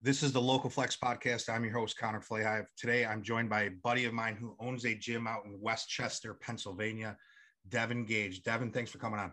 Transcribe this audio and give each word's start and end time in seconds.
This 0.00 0.22
is 0.22 0.30
the 0.30 0.40
Local 0.40 0.70
Flex 0.70 0.96
podcast. 0.96 1.52
I'm 1.52 1.64
your 1.64 1.72
host, 1.72 1.98
Connor 1.98 2.20
Flahive. 2.20 2.70
Today, 2.76 3.04
I'm 3.04 3.20
joined 3.20 3.50
by 3.50 3.62
a 3.62 3.70
buddy 3.70 4.04
of 4.04 4.12
mine 4.12 4.36
who 4.36 4.54
owns 4.60 4.86
a 4.86 4.94
gym 4.94 5.26
out 5.26 5.44
in 5.44 5.60
West 5.60 5.88
Chester, 5.88 6.34
Pennsylvania, 6.34 7.16
Devin 7.68 8.04
Gage. 8.04 8.44
Devin, 8.44 8.70
thanks 8.70 8.92
for 8.92 8.98
coming 8.98 9.18
on. 9.18 9.32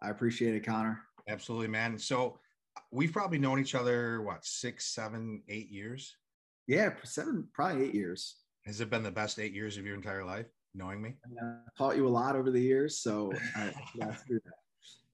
I 0.00 0.08
appreciate 0.08 0.54
it, 0.54 0.64
Connor. 0.64 1.02
Absolutely, 1.28 1.68
man. 1.68 1.98
So, 1.98 2.38
we've 2.90 3.12
probably 3.12 3.38
known 3.38 3.60
each 3.60 3.74
other, 3.74 4.22
what, 4.22 4.46
six, 4.46 4.86
seven, 4.86 5.42
eight 5.50 5.68
years? 5.68 6.16
Yeah, 6.66 6.94
seven, 7.04 7.46
probably 7.52 7.84
eight 7.84 7.94
years. 7.94 8.36
Has 8.64 8.80
it 8.80 8.88
been 8.88 9.02
the 9.02 9.10
best 9.10 9.38
eight 9.38 9.52
years 9.52 9.76
of 9.76 9.84
your 9.84 9.94
entire 9.94 10.24
life, 10.24 10.46
knowing 10.74 11.02
me? 11.02 11.16
I 11.38 11.56
taught 11.76 11.98
you 11.98 12.08
a 12.08 12.08
lot 12.08 12.34
over 12.34 12.50
the 12.50 12.58
years. 12.58 12.96
So, 12.96 13.30
I, 13.54 13.74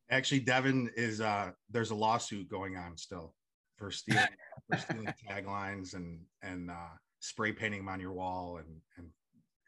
actually, 0.08 0.38
Devin 0.38 0.92
is, 0.96 1.20
uh, 1.20 1.50
there's 1.68 1.90
a 1.90 1.96
lawsuit 1.96 2.48
going 2.48 2.76
on 2.76 2.96
still 2.96 3.34
for 3.78 3.90
stealing, 3.90 4.26
for 4.70 4.78
stealing 4.78 5.08
taglines 5.30 5.94
and 5.94 6.20
and 6.42 6.70
uh, 6.70 6.94
spray 7.20 7.52
painting 7.52 7.80
them 7.80 7.88
on 7.88 8.00
your 8.00 8.12
wall 8.12 8.58
and 8.58 8.68
and 8.96 9.06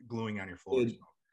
gluing 0.09 0.41
on 0.41 0.49
your 0.49 0.57
floor. 0.57 0.85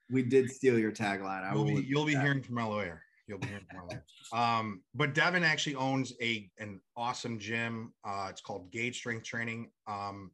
We 0.09 0.23
did 0.23 0.50
steal 0.50 0.80
your 0.80 0.91
tagline. 0.91 1.44
I 1.44 1.53
you'll 1.53 1.66
be, 1.66 1.86
you'll 1.86 2.05
be 2.05 2.16
hearing 2.16 2.41
from 2.41 2.59
a 2.59 2.70
lawyer. 2.70 3.02
You'll 3.27 3.40
be 3.40 3.48
hearing 3.48 3.66
from 3.70 3.81
a 3.81 3.86
lawyer. 3.88 4.05
Um, 4.31 4.81
but 4.95 5.13
Devin 5.13 5.44
actually 5.44 5.76
owns 5.76 6.13
a 6.22 6.50
an 6.59 6.80
awesome 6.95 7.40
gym. 7.40 7.94
Uh, 8.05 8.27
it's 8.30 8.41
called 8.41 8.72
Gage 8.72 8.98
Strength 8.98 9.25
Training. 9.25 9.70
Um, 9.88 10.31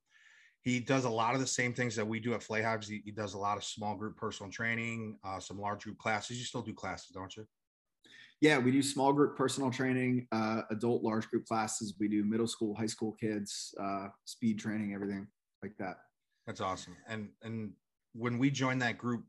he 0.61 0.79
does 0.79 1.03
a 1.05 1.09
lot 1.09 1.33
of 1.33 1.41
the 1.41 1.47
same 1.47 1.73
things 1.73 1.95
that 1.95 2.07
we 2.07 2.19
do 2.19 2.33
at 2.33 2.41
Flahives. 2.41 2.87
He, 2.87 3.01
he 3.03 3.11
does 3.11 3.33
a 3.33 3.37
lot 3.37 3.57
of 3.57 3.65
small 3.65 3.95
group 3.95 4.15
personal 4.15 4.49
training, 4.49 5.17
uh, 5.25 5.39
some 5.39 5.59
large 5.59 5.83
group 5.83 5.97
classes. 5.97 6.37
You 6.37 6.45
still 6.45 6.61
do 6.61 6.73
classes, 6.73 7.09
don't 7.13 7.35
you? 7.35 7.45
Yeah, 8.43 8.57
we 8.57 8.71
do 8.71 8.83
small 8.83 9.13
group 9.13 9.37
personal 9.37 9.71
training, 9.71 10.27
uh, 10.33 10.63
adult 10.69 11.01
large 11.01 11.29
group 11.29 11.45
classes. 11.45 11.93
We 11.97 12.09
do 12.09 12.25
middle 12.25 12.45
school, 12.45 12.75
high 12.75 12.87
school 12.87 13.15
kids, 13.17 13.73
uh, 13.79 14.09
speed 14.25 14.59
training, 14.59 14.93
everything 14.93 15.27
like 15.61 15.77
that. 15.79 15.99
That's 16.45 16.59
awesome. 16.59 16.97
And 17.07 17.29
and 17.41 17.71
when 18.11 18.37
we 18.37 18.51
joined 18.51 18.81
that 18.81 18.97
group, 18.97 19.23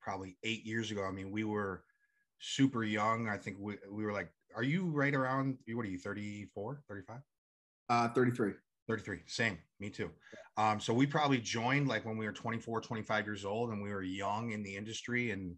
probably 0.00 0.38
eight 0.44 0.64
years 0.64 0.90
ago, 0.90 1.04
I 1.04 1.10
mean, 1.10 1.30
we 1.30 1.44
were 1.44 1.84
super 2.40 2.84
young. 2.84 3.28
I 3.28 3.36
think 3.36 3.58
we, 3.60 3.74
we 3.92 4.02
were 4.02 4.14
like, 4.14 4.30
are 4.56 4.62
you 4.62 4.86
right 4.86 5.14
around, 5.14 5.58
what 5.74 5.84
are 5.84 5.90
you, 5.90 5.98
34, 5.98 6.80
35? 6.88 7.18
Uh, 7.90 8.08
33. 8.14 8.52
33 8.86 9.18
same 9.26 9.58
me 9.80 9.90
too 9.90 10.10
um, 10.56 10.80
so 10.80 10.94
we 10.94 11.04
probably 11.04 11.36
joined 11.36 11.86
like 11.88 12.06
when 12.06 12.16
we 12.16 12.24
were 12.24 12.32
24 12.32 12.80
25 12.80 13.26
years 13.26 13.44
old 13.44 13.68
and 13.68 13.82
we 13.82 13.90
were 13.90 14.02
young 14.02 14.52
in 14.52 14.62
the 14.62 14.74
industry 14.74 15.30
and 15.32 15.54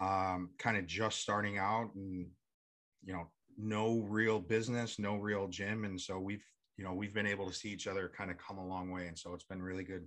um, 0.00 0.50
kind 0.58 0.76
of 0.76 0.86
just 0.86 1.20
starting 1.20 1.58
out 1.58 1.90
and 1.94 2.26
you 3.02 3.12
know 3.12 3.28
no 3.58 4.00
real 4.08 4.38
business 4.38 4.98
no 4.98 5.16
real 5.16 5.48
gym. 5.48 5.84
And 5.84 6.00
so 6.00 6.18
we've 6.18 6.44
you 6.76 6.84
know 6.84 6.94
we've 6.94 7.14
been 7.14 7.26
able 7.26 7.46
to 7.46 7.54
see 7.54 7.68
each 7.68 7.86
other 7.86 8.10
kind 8.16 8.30
of 8.30 8.38
come 8.38 8.58
a 8.58 8.66
long 8.66 8.90
way. 8.90 9.06
And 9.06 9.18
so 9.18 9.34
it's 9.34 9.44
been 9.44 9.62
really 9.62 9.84
good 9.84 10.06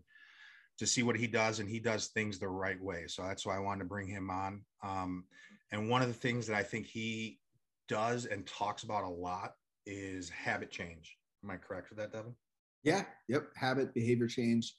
to 0.80 0.88
see 0.88 1.04
what 1.04 1.16
he 1.16 1.28
does 1.28 1.60
and 1.60 1.70
he 1.70 1.80
does 1.80 2.08
things 2.08 2.40
the 2.40 2.48
right 2.48 2.82
way. 2.82 3.06
So 3.08 3.24
that's 3.24 3.46
why 3.46 3.56
i 3.56 3.60
wanted 3.60 3.80
to 3.80 3.86
bring 3.86 4.08
him 4.08 4.30
on. 4.30 4.62
Um, 4.84 5.26
and 5.72 5.90
one 5.90 6.02
of 6.02 6.08
the 6.08 6.14
things 6.14 6.48
that 6.48 6.56
i 6.56 6.64
think 6.64 6.88
he 6.88 7.40
does 7.88 8.26
and 8.26 8.46
talks 8.48 8.84
about 8.84 9.04
a 9.04 9.10
lot 9.10 9.54
is 9.86 10.30
habit 10.30 10.72
change. 10.72 11.18
Am 11.44 11.52
i 11.52 11.58
correct 11.58 11.90
with 11.90 12.00
that 12.00 12.12
devin? 12.12 12.36
Yeah. 12.84 13.04
Yep. 13.30 13.50
Habit 13.56 13.94
behavior 13.94 14.28
change 14.28 14.74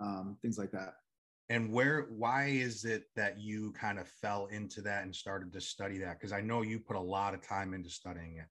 um, 0.00 0.36
things 0.42 0.58
like 0.58 0.72
that 0.72 0.94
and 1.50 1.70
where 1.70 2.06
why 2.10 2.46
is 2.46 2.84
it 2.84 3.04
that 3.16 3.38
you 3.38 3.72
kind 3.72 3.98
of 3.98 4.08
fell 4.08 4.46
into 4.46 4.80
that 4.82 5.04
and 5.04 5.14
started 5.14 5.52
to 5.52 5.60
study 5.60 5.98
that? 5.98 6.18
Because 6.18 6.32
i 6.32 6.40
know 6.40 6.62
you 6.62 6.78
put 6.78 6.96
a 6.96 7.00
lot 7.00 7.34
of 7.34 7.46
time 7.46 7.74
into 7.74 7.90
studying 7.90 8.38
it. 8.38 8.46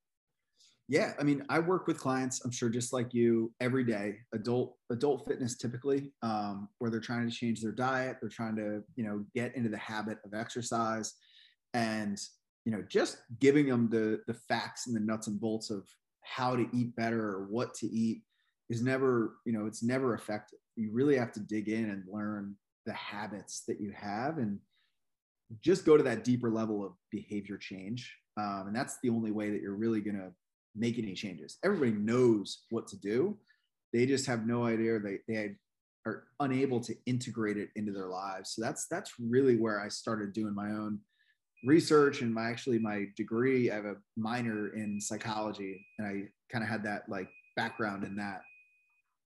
Yeah 0.88 1.14
i 1.20 1.24
mean 1.24 1.44
i 1.50 1.60
work 1.60 1.88
with 1.88 1.98
clients 1.98 2.44
i'm 2.44 2.52
sure 2.52 2.70
just 2.70 2.94
like 2.94 3.14
you 3.14 3.52
every 3.60 3.84
day 3.84 4.18
adult 4.34 4.76
adult 4.92 5.26
fitness 5.26 5.58
typically 5.58 6.12
um, 6.22 6.70
where 6.80 6.92
they're 6.92 7.00
trying 7.00 7.30
to 7.30 7.36
change 7.36 7.62
their 7.62 7.72
diet 7.72 8.18
they're 8.22 8.30
trying 8.30 8.56
to 8.58 8.84
you 8.96 9.04
know 9.04 9.26
get 9.34 9.56
into 9.56 9.70
the 9.70 9.78
habit 9.78 10.18
of 10.26 10.34
exercise 10.34 11.14
and 11.74 12.20
you 12.66 12.72
know 12.72 12.84
just 12.88 13.18
giving 13.40 13.68
them 13.68 13.90
the 13.90 14.22
the 14.28 14.34
facts 14.34 14.88
and 14.88 14.96
the 14.96 15.00
nuts 15.00 15.28
and 15.28 15.40
bolts 15.40 15.70
of 15.70 15.88
how 16.24 16.56
to 16.56 16.68
eat 16.74 16.96
better 16.96 17.30
or 17.30 17.48
what 17.50 17.74
to 17.76 17.88
eat 17.88 18.24
is 18.70 18.82
never 18.82 19.36
you 19.46 19.54
know 19.54 19.66
it's 19.66 19.84
never 19.84 20.14
effective. 20.16 20.60
You 20.76 20.92
really 20.92 21.18
have 21.18 21.32
to 21.34 21.40
dig 21.40 21.70
in 21.70 21.90
and 21.90 22.04
learn 22.12 22.56
the 22.86 22.94
habits 22.94 23.64
that 23.68 23.80
you 23.80 23.94
have 23.96 24.38
and 24.38 24.60
just 25.62 25.86
go 25.86 25.98
to 25.98 26.04
that 26.04 26.24
deeper 26.24 26.50
level 26.50 26.86
of 26.86 26.94
behavior 27.12 27.58
change. 27.58 28.16
Um, 28.38 28.66
and 28.68 28.76
that's 28.76 28.98
the 29.04 29.10
only 29.10 29.32
way 29.32 29.52
that 29.52 29.62
you're 29.62 29.76
really 29.76 30.02
going 30.02 30.18
to 30.18 30.32
make 30.76 30.98
any 30.98 31.14
changes. 31.14 31.58
Everybody 31.64 31.92
knows 31.92 32.64
what 32.70 32.88
to 32.88 32.98
do. 32.98 33.38
They 33.92 34.06
just 34.06 34.26
have 34.26 34.48
no 34.48 34.66
idea. 34.66 35.00
They, 35.00 35.20
they 35.28 35.56
are 36.06 36.24
unable 36.40 36.80
to 36.82 36.96
integrate 37.06 37.58
it 37.58 37.70
into 37.76 37.92
their 37.92 38.08
lives. 38.08 38.52
So 38.56 38.62
that's, 38.62 38.88
that's 38.88 39.14
really 39.20 39.56
where 39.56 39.80
I 39.80 39.88
started 39.88 40.34
doing 40.34 40.56
my 40.56 40.72
own 40.72 41.00
research 41.64 42.22
and 42.22 42.34
my, 42.34 42.50
actually 42.50 42.80
my 42.80 43.06
degree. 43.16 43.70
I 43.70 43.76
have 43.76 43.86
a 43.86 43.96
minor 44.18 44.76
in 44.76 45.00
psychology 45.00 45.86
and 46.00 46.08
I 46.08 46.24
kind 46.52 46.64
of 46.64 46.70
had 46.70 46.84
that 46.84 47.04
like 47.08 47.30
background 47.56 48.04
in 48.04 48.16
that. 48.16 48.42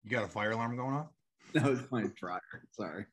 You 0.03 0.11
got 0.11 0.25
a 0.25 0.27
fire 0.27 0.51
alarm 0.51 0.75
going 0.75 0.93
on? 0.93 1.07
that 1.53 1.63
was 1.63 1.79
my 1.91 2.05
dryer. 2.15 2.41
Sorry. 2.71 3.05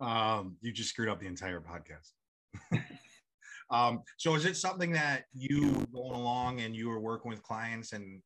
Um, 0.00 0.56
you 0.60 0.72
just 0.72 0.90
screwed 0.90 1.08
up 1.08 1.20
the 1.20 1.26
entire 1.26 1.60
podcast. 1.60 2.80
um, 3.70 4.02
so 4.16 4.34
is 4.34 4.44
it 4.44 4.56
something 4.56 4.92
that 4.92 5.24
you 5.32 5.86
going 5.92 6.14
along 6.14 6.60
and 6.60 6.74
you 6.74 6.88
were 6.88 7.00
working 7.00 7.30
with 7.30 7.42
clients 7.42 7.92
and 7.92 8.20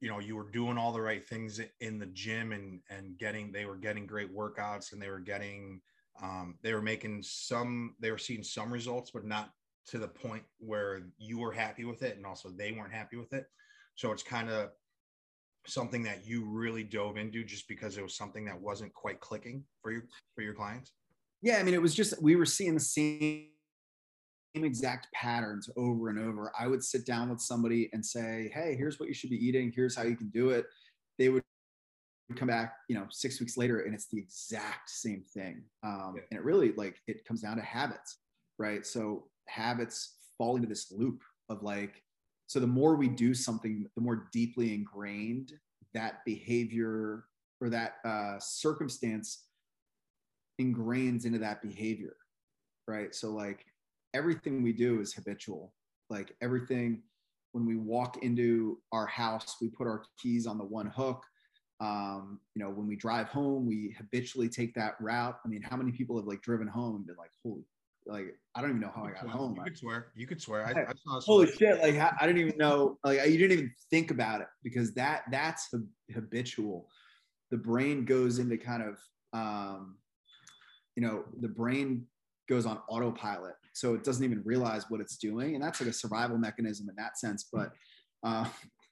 you 0.00 0.08
know 0.08 0.18
you 0.18 0.36
were 0.36 0.50
doing 0.50 0.76
all 0.76 0.92
the 0.92 1.00
right 1.00 1.26
things 1.26 1.60
in 1.80 1.98
the 1.98 2.06
gym 2.06 2.52
and 2.52 2.80
and 2.90 3.16
getting 3.18 3.52
they 3.52 3.64
were 3.64 3.76
getting 3.76 4.06
great 4.06 4.34
workouts 4.34 4.92
and 4.92 5.00
they 5.00 5.08
were 5.08 5.20
getting 5.20 5.80
um, 6.22 6.56
they 6.62 6.74
were 6.74 6.82
making 6.82 7.22
some 7.22 7.94
they 8.00 8.10
were 8.10 8.18
seeing 8.18 8.42
some 8.42 8.72
results 8.72 9.10
but 9.10 9.24
not 9.24 9.50
to 9.86 9.98
the 9.98 10.08
point 10.08 10.42
where 10.58 11.02
you 11.18 11.38
were 11.38 11.52
happy 11.52 11.84
with 11.84 12.02
it 12.02 12.16
and 12.16 12.26
also 12.26 12.48
they 12.50 12.72
weren't 12.72 12.92
happy 12.92 13.16
with 13.16 13.32
it 13.32 13.46
so 13.94 14.12
it's 14.12 14.22
kind 14.22 14.50
of 14.50 14.70
something 15.66 16.02
that 16.02 16.26
you 16.26 16.44
really 16.44 16.82
dove 16.82 17.16
into 17.16 17.44
just 17.44 17.68
because 17.68 17.96
it 17.96 18.02
was 18.02 18.16
something 18.16 18.44
that 18.44 18.60
wasn't 18.60 18.92
quite 18.94 19.20
clicking 19.20 19.64
for 19.82 19.92
you 19.92 20.02
for 20.34 20.42
your 20.42 20.54
clients? 20.54 20.92
Yeah, 21.40 21.58
I 21.58 21.62
mean, 21.62 21.74
it 21.74 21.82
was 21.82 21.94
just 21.94 22.20
we 22.22 22.36
were 22.36 22.46
seeing 22.46 22.74
the 22.74 22.80
same 22.80 23.48
exact 24.54 25.08
patterns 25.12 25.68
over 25.76 26.08
and 26.08 26.18
over. 26.18 26.52
I 26.58 26.66
would 26.66 26.84
sit 26.84 27.06
down 27.06 27.30
with 27.30 27.40
somebody 27.40 27.90
and 27.92 28.04
say, 28.04 28.50
"Hey, 28.54 28.76
here's 28.76 29.00
what 29.00 29.08
you 29.08 29.14
should 29.14 29.30
be 29.30 29.44
eating. 29.44 29.72
Here's 29.74 29.96
how 29.96 30.02
you 30.02 30.16
can 30.16 30.28
do 30.30 30.50
it." 30.50 30.66
They 31.18 31.28
would 31.28 31.42
come 32.36 32.48
back, 32.48 32.74
you 32.88 32.96
know, 32.96 33.06
six 33.10 33.40
weeks 33.40 33.56
later, 33.56 33.80
and 33.80 33.94
it's 33.94 34.06
the 34.06 34.18
exact 34.18 34.90
same 34.90 35.24
thing. 35.34 35.62
Um, 35.82 36.14
yeah. 36.16 36.22
And 36.30 36.38
it 36.38 36.44
really 36.44 36.72
like 36.72 36.96
it 37.06 37.24
comes 37.24 37.42
down 37.42 37.56
to 37.56 37.62
habits, 37.62 38.18
right? 38.58 38.86
So 38.86 39.28
habits 39.48 40.16
fall 40.38 40.56
into 40.56 40.68
this 40.68 40.92
loop 40.92 41.22
of 41.48 41.62
like 41.62 42.02
so 42.52 42.60
the 42.60 42.66
more 42.66 42.96
we 42.96 43.08
do 43.08 43.32
something, 43.32 43.88
the 43.94 44.02
more 44.02 44.28
deeply 44.30 44.74
ingrained 44.74 45.54
that 45.94 46.22
behavior 46.26 47.24
or 47.62 47.70
that 47.70 47.94
uh, 48.04 48.38
circumstance 48.38 49.46
ingrains 50.60 51.24
into 51.24 51.38
that 51.38 51.62
behavior, 51.62 52.14
right? 52.86 53.14
So 53.14 53.30
like 53.30 53.64
everything 54.12 54.62
we 54.62 54.74
do 54.74 55.00
is 55.00 55.14
habitual. 55.14 55.72
Like 56.10 56.36
everything, 56.42 57.00
when 57.52 57.64
we 57.64 57.76
walk 57.76 58.22
into 58.22 58.80
our 58.92 59.06
house, 59.06 59.56
we 59.62 59.70
put 59.70 59.86
our 59.86 60.04
keys 60.22 60.46
on 60.46 60.58
the 60.58 60.64
one 60.64 60.88
hook. 60.88 61.24
Um, 61.80 62.38
you 62.54 62.62
know, 62.62 62.68
when 62.68 62.86
we 62.86 62.96
drive 62.96 63.28
home, 63.28 63.66
we 63.66 63.96
habitually 63.96 64.50
take 64.50 64.74
that 64.74 64.96
route. 65.00 65.38
I 65.42 65.48
mean, 65.48 65.62
how 65.62 65.78
many 65.78 65.90
people 65.90 66.18
have 66.18 66.26
like 66.26 66.42
driven 66.42 66.68
home 66.68 66.96
and 66.96 67.06
been 67.06 67.16
like, 67.16 67.30
"Holy 67.42 67.64
like 68.06 68.36
I 68.54 68.60
don't 68.60 68.70
even 68.70 68.80
know 68.80 68.92
how 68.94 69.04
I 69.04 69.12
got 69.12 69.28
home. 69.28 69.56
You 69.56 69.62
could 69.62 69.78
swear. 69.78 70.12
You 70.14 70.26
could 70.26 70.40
swear. 70.40 70.66
I, 70.66 70.70
I 70.70 70.92
saw 71.04 71.20
Holy 71.20 71.50
shit! 71.50 71.80
Like 71.80 71.96
I 71.98 72.26
didn't 72.26 72.40
even 72.40 72.58
know. 72.58 72.98
Like 73.04 73.18
you 73.26 73.38
didn't 73.38 73.52
even 73.52 73.74
think 73.90 74.10
about 74.10 74.40
it 74.40 74.48
because 74.62 74.92
that 74.94 75.22
that's 75.30 75.68
habitual. 76.12 76.88
The 77.50 77.56
brain 77.56 78.04
goes 78.04 78.38
into 78.38 78.56
kind 78.56 78.82
of 78.82 78.98
um, 79.32 79.96
you 80.96 81.02
know 81.02 81.24
the 81.40 81.48
brain 81.48 82.06
goes 82.48 82.66
on 82.66 82.80
autopilot, 82.88 83.54
so 83.72 83.94
it 83.94 84.04
doesn't 84.04 84.24
even 84.24 84.42
realize 84.44 84.84
what 84.88 85.00
it's 85.00 85.16
doing, 85.16 85.54
and 85.54 85.62
that's 85.62 85.80
like 85.80 85.90
a 85.90 85.92
survival 85.92 86.38
mechanism 86.38 86.88
in 86.88 86.96
that 86.96 87.18
sense. 87.18 87.48
But 87.52 87.72
uh, 88.24 88.46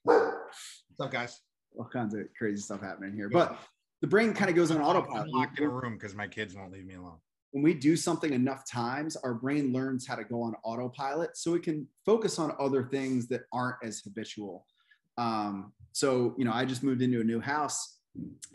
what's 0.05 1.01
up, 1.01 1.11
guys? 1.11 1.41
All 1.77 1.89
kinds 1.93 2.15
of 2.15 2.23
crazy 2.37 2.63
stuff 2.63 2.81
happening 2.81 3.15
here, 3.15 3.29
but 3.29 3.59
the 4.01 4.07
brain 4.07 4.33
kind 4.35 4.51
of 4.51 4.57
goes 4.57 4.71
on 4.71 4.81
autopilot. 4.81 5.27
I'm 5.27 5.31
locked 5.31 5.59
in 5.59 5.65
a 5.67 5.69
room 5.69 5.95
because 5.95 6.15
my 6.15 6.27
kids 6.27 6.55
won't 6.55 6.73
leave 6.73 6.87
me 6.87 6.95
alone 6.95 7.19
when 7.53 7.63
we 7.63 7.75
do 7.75 7.97
something 7.97 8.33
enough 8.33 8.65
times, 8.69 9.17
our 9.17 9.35
brain 9.35 9.73
learns 9.73 10.07
how 10.07 10.15
to 10.15 10.25
go 10.25 10.43
on 10.43 10.55
autopilot 10.63 11.37
so 11.37 11.55
it 11.55 11.63
can 11.63 11.87
focus 12.07 12.39
on 12.39 12.55
other 12.59 12.85
things 12.85 13.27
that 13.29 13.43
aren't 13.53 13.77
as 13.83 14.01
habitual. 14.01 14.67
Um, 15.19 15.73
so, 15.93 16.35
you 16.39 16.45
know, 16.45 16.53
I 16.53 16.65
just 16.65 16.83
moved 16.83 17.03
into 17.03 17.21
a 17.21 17.25
new 17.25 17.41
house 17.41 17.99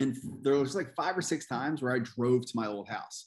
and 0.00 0.16
there 0.42 0.54
was 0.54 0.74
like 0.74 0.94
five 0.94 1.16
or 1.16 1.22
six 1.22 1.46
times 1.46 1.82
where 1.82 1.94
I 1.94 1.98
drove 1.98 2.46
to 2.46 2.52
my 2.54 2.66
old 2.66 2.88
house 2.88 3.26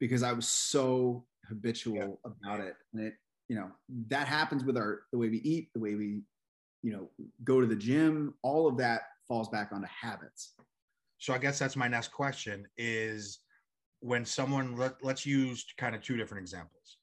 because 0.00 0.22
I 0.22 0.32
was 0.32 0.48
so 0.48 1.24
habitual 1.48 1.96
yeah. 2.24 2.30
about 2.30 2.60
it. 2.60 2.74
And 2.92 3.06
it, 3.06 3.14
you 3.48 3.56
know, 3.56 3.70
that 4.08 4.26
happens 4.26 4.64
with 4.64 4.76
our, 4.76 5.02
the 5.12 5.18
way 5.18 5.28
we 5.28 5.38
eat, 5.38 5.68
the 5.74 5.80
way 5.80 5.94
we, 5.94 6.22
you 6.82 6.92
know, 6.92 7.08
go 7.44 7.60
to 7.60 7.66
the 7.66 7.76
gym, 7.76 8.34
all 8.42 8.66
of 8.66 8.76
that 8.78 9.02
falls 9.28 9.48
back 9.48 9.70
onto 9.72 9.86
habits. 9.86 10.54
So 11.18 11.32
I 11.32 11.38
guess 11.38 11.58
that's 11.58 11.76
my 11.76 11.88
next 11.88 12.08
question 12.08 12.66
is 12.76 13.38
when 14.04 14.26
someone 14.26 14.76
let, 14.76 15.02
let's 15.02 15.24
use 15.24 15.64
kind 15.78 15.94
of 15.94 16.02
two 16.02 16.18
different 16.18 16.42
examples. 16.42 16.98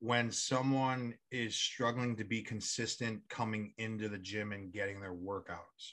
When 0.00 0.32
someone 0.32 1.14
is 1.30 1.54
struggling 1.54 2.16
to 2.16 2.24
be 2.24 2.42
consistent 2.42 3.20
coming 3.28 3.72
into 3.78 4.08
the 4.08 4.18
gym 4.18 4.50
and 4.50 4.72
getting 4.72 5.00
their 5.00 5.14
workouts, 5.14 5.92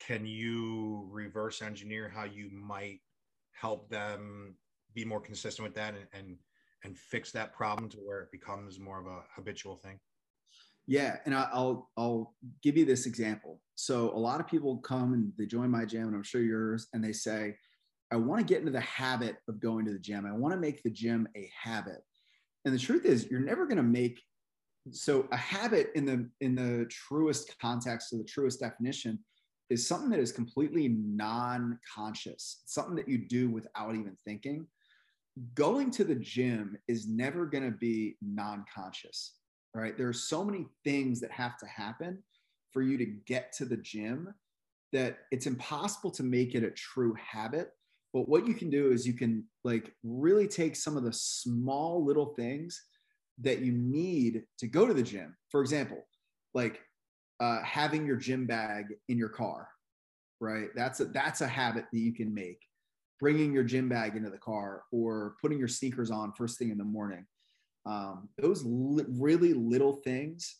can 0.00 0.24
you 0.24 1.06
reverse 1.10 1.60
engineer 1.60 2.08
how 2.08 2.24
you 2.24 2.48
might 2.50 3.00
help 3.52 3.90
them 3.90 4.54
be 4.94 5.04
more 5.04 5.20
consistent 5.20 5.68
with 5.68 5.74
that 5.74 5.94
and, 5.94 6.06
and 6.14 6.38
and 6.84 6.96
fix 6.96 7.32
that 7.32 7.52
problem 7.52 7.88
to 7.90 7.98
where 7.98 8.20
it 8.20 8.32
becomes 8.32 8.78
more 8.78 9.00
of 9.00 9.06
a 9.06 9.22
habitual 9.34 9.76
thing? 9.76 9.98
Yeah, 10.86 11.18
and 11.26 11.34
I'll 11.34 11.90
I'll 11.98 12.34
give 12.62 12.78
you 12.78 12.86
this 12.86 13.04
example. 13.04 13.60
So 13.74 14.10
a 14.10 14.18
lot 14.18 14.40
of 14.40 14.46
people 14.46 14.78
come 14.78 15.12
and 15.12 15.32
they 15.36 15.44
join 15.44 15.70
my 15.70 15.84
gym, 15.84 16.06
and 16.06 16.16
I'm 16.16 16.22
sure 16.22 16.40
yours, 16.40 16.88
and 16.94 17.04
they 17.04 17.12
say, 17.12 17.56
"I 18.10 18.16
want 18.16 18.40
to 18.40 18.46
get 18.46 18.60
into 18.60 18.72
the 18.72 18.80
habit 18.80 19.36
of 19.48 19.60
going 19.60 19.84
to 19.86 19.92
the 19.92 19.98
gym. 19.98 20.26
I 20.26 20.32
want 20.32 20.54
to 20.54 20.60
make 20.60 20.82
the 20.82 20.90
gym 20.90 21.28
a 21.36 21.50
habit." 21.60 22.02
And 22.64 22.74
the 22.74 22.78
truth 22.78 23.04
is, 23.04 23.28
you're 23.30 23.40
never 23.40 23.66
going 23.66 23.76
to 23.76 23.82
make 23.82 24.20
so 24.92 25.26
a 25.32 25.36
habit 25.36 25.90
in 25.94 26.04
the 26.04 26.30
in 26.40 26.54
the 26.54 26.86
truest 26.88 27.58
context 27.60 28.12
or 28.12 28.18
the 28.18 28.24
truest 28.24 28.60
definition 28.60 29.18
is 29.68 29.86
something 29.86 30.10
that 30.10 30.20
is 30.20 30.30
completely 30.30 30.88
non-conscious, 30.88 32.62
something 32.66 32.94
that 32.94 33.08
you 33.08 33.18
do 33.18 33.50
without 33.50 33.96
even 33.96 34.16
thinking. 34.24 34.66
Going 35.54 35.90
to 35.92 36.04
the 36.04 36.14
gym 36.14 36.78
is 36.86 37.08
never 37.08 37.46
going 37.46 37.64
to 37.64 37.76
be 37.76 38.16
non-conscious 38.22 39.40
right? 39.76 39.96
There 39.96 40.08
are 40.08 40.14
so 40.14 40.42
many 40.42 40.66
things 40.84 41.20
that 41.20 41.30
have 41.30 41.58
to 41.58 41.66
happen 41.66 42.22
for 42.72 42.82
you 42.82 42.96
to 42.96 43.04
get 43.04 43.52
to 43.58 43.66
the 43.66 43.76
gym 43.76 44.34
that 44.92 45.18
it's 45.30 45.46
impossible 45.46 46.10
to 46.12 46.22
make 46.22 46.54
it 46.54 46.64
a 46.64 46.70
true 46.70 47.14
habit. 47.14 47.70
But 48.16 48.30
what 48.30 48.48
you 48.48 48.54
can 48.54 48.70
do 48.70 48.92
is 48.92 49.06
you 49.06 49.12
can 49.12 49.44
like 49.62 49.92
really 50.02 50.48
take 50.48 50.74
some 50.74 50.96
of 50.96 51.04
the 51.04 51.12
small 51.12 52.02
little 52.02 52.32
things 52.34 52.82
that 53.42 53.58
you 53.58 53.72
need 53.72 54.44
to 54.56 54.66
go 54.66 54.86
to 54.86 54.94
the 54.94 55.02
gym. 55.02 55.36
For 55.50 55.60
example, 55.60 56.06
like 56.54 56.80
uh, 57.40 57.62
having 57.62 58.06
your 58.06 58.16
gym 58.16 58.46
bag 58.46 58.86
in 59.10 59.18
your 59.18 59.28
car, 59.28 59.68
right? 60.40 60.68
That's 60.74 61.00
a 61.00 61.04
that's 61.04 61.42
a 61.42 61.46
habit 61.46 61.84
that 61.92 61.98
you 61.98 62.14
can 62.14 62.32
make. 62.32 62.62
Bringing 63.20 63.52
your 63.52 63.64
gym 63.64 63.90
bag 63.90 64.16
into 64.16 64.30
the 64.30 64.38
car 64.38 64.84
or 64.90 65.34
putting 65.42 65.58
your 65.58 65.68
sneakers 65.68 66.10
on 66.10 66.32
first 66.32 66.58
thing 66.58 66.70
in 66.70 66.78
the 66.78 66.84
morning 66.84 67.26
um, 67.84 68.30
those 68.38 68.64
li- 68.64 69.04
really 69.08 69.52
little 69.52 70.00
things 70.04 70.56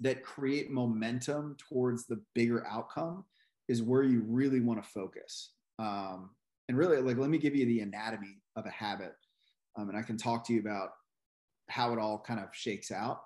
that 0.00 0.24
create 0.24 0.72
momentum 0.72 1.56
towards 1.56 2.06
the 2.06 2.20
bigger 2.34 2.66
outcome 2.66 3.24
is 3.68 3.80
where 3.80 4.02
you 4.02 4.24
really 4.26 4.60
want 4.60 4.82
to 4.82 4.88
focus. 4.90 5.52
Um, 5.78 6.30
and 6.68 6.78
really, 6.78 7.00
like, 7.00 7.18
let 7.18 7.30
me 7.30 7.38
give 7.38 7.54
you 7.54 7.66
the 7.66 7.80
anatomy 7.80 8.42
of 8.56 8.66
a 8.66 8.70
habit, 8.70 9.12
um, 9.76 9.88
and 9.88 9.98
I 9.98 10.02
can 10.02 10.16
talk 10.16 10.46
to 10.46 10.52
you 10.52 10.60
about 10.60 10.90
how 11.68 11.92
it 11.92 11.98
all 11.98 12.18
kind 12.18 12.40
of 12.40 12.48
shakes 12.52 12.90
out. 12.90 13.20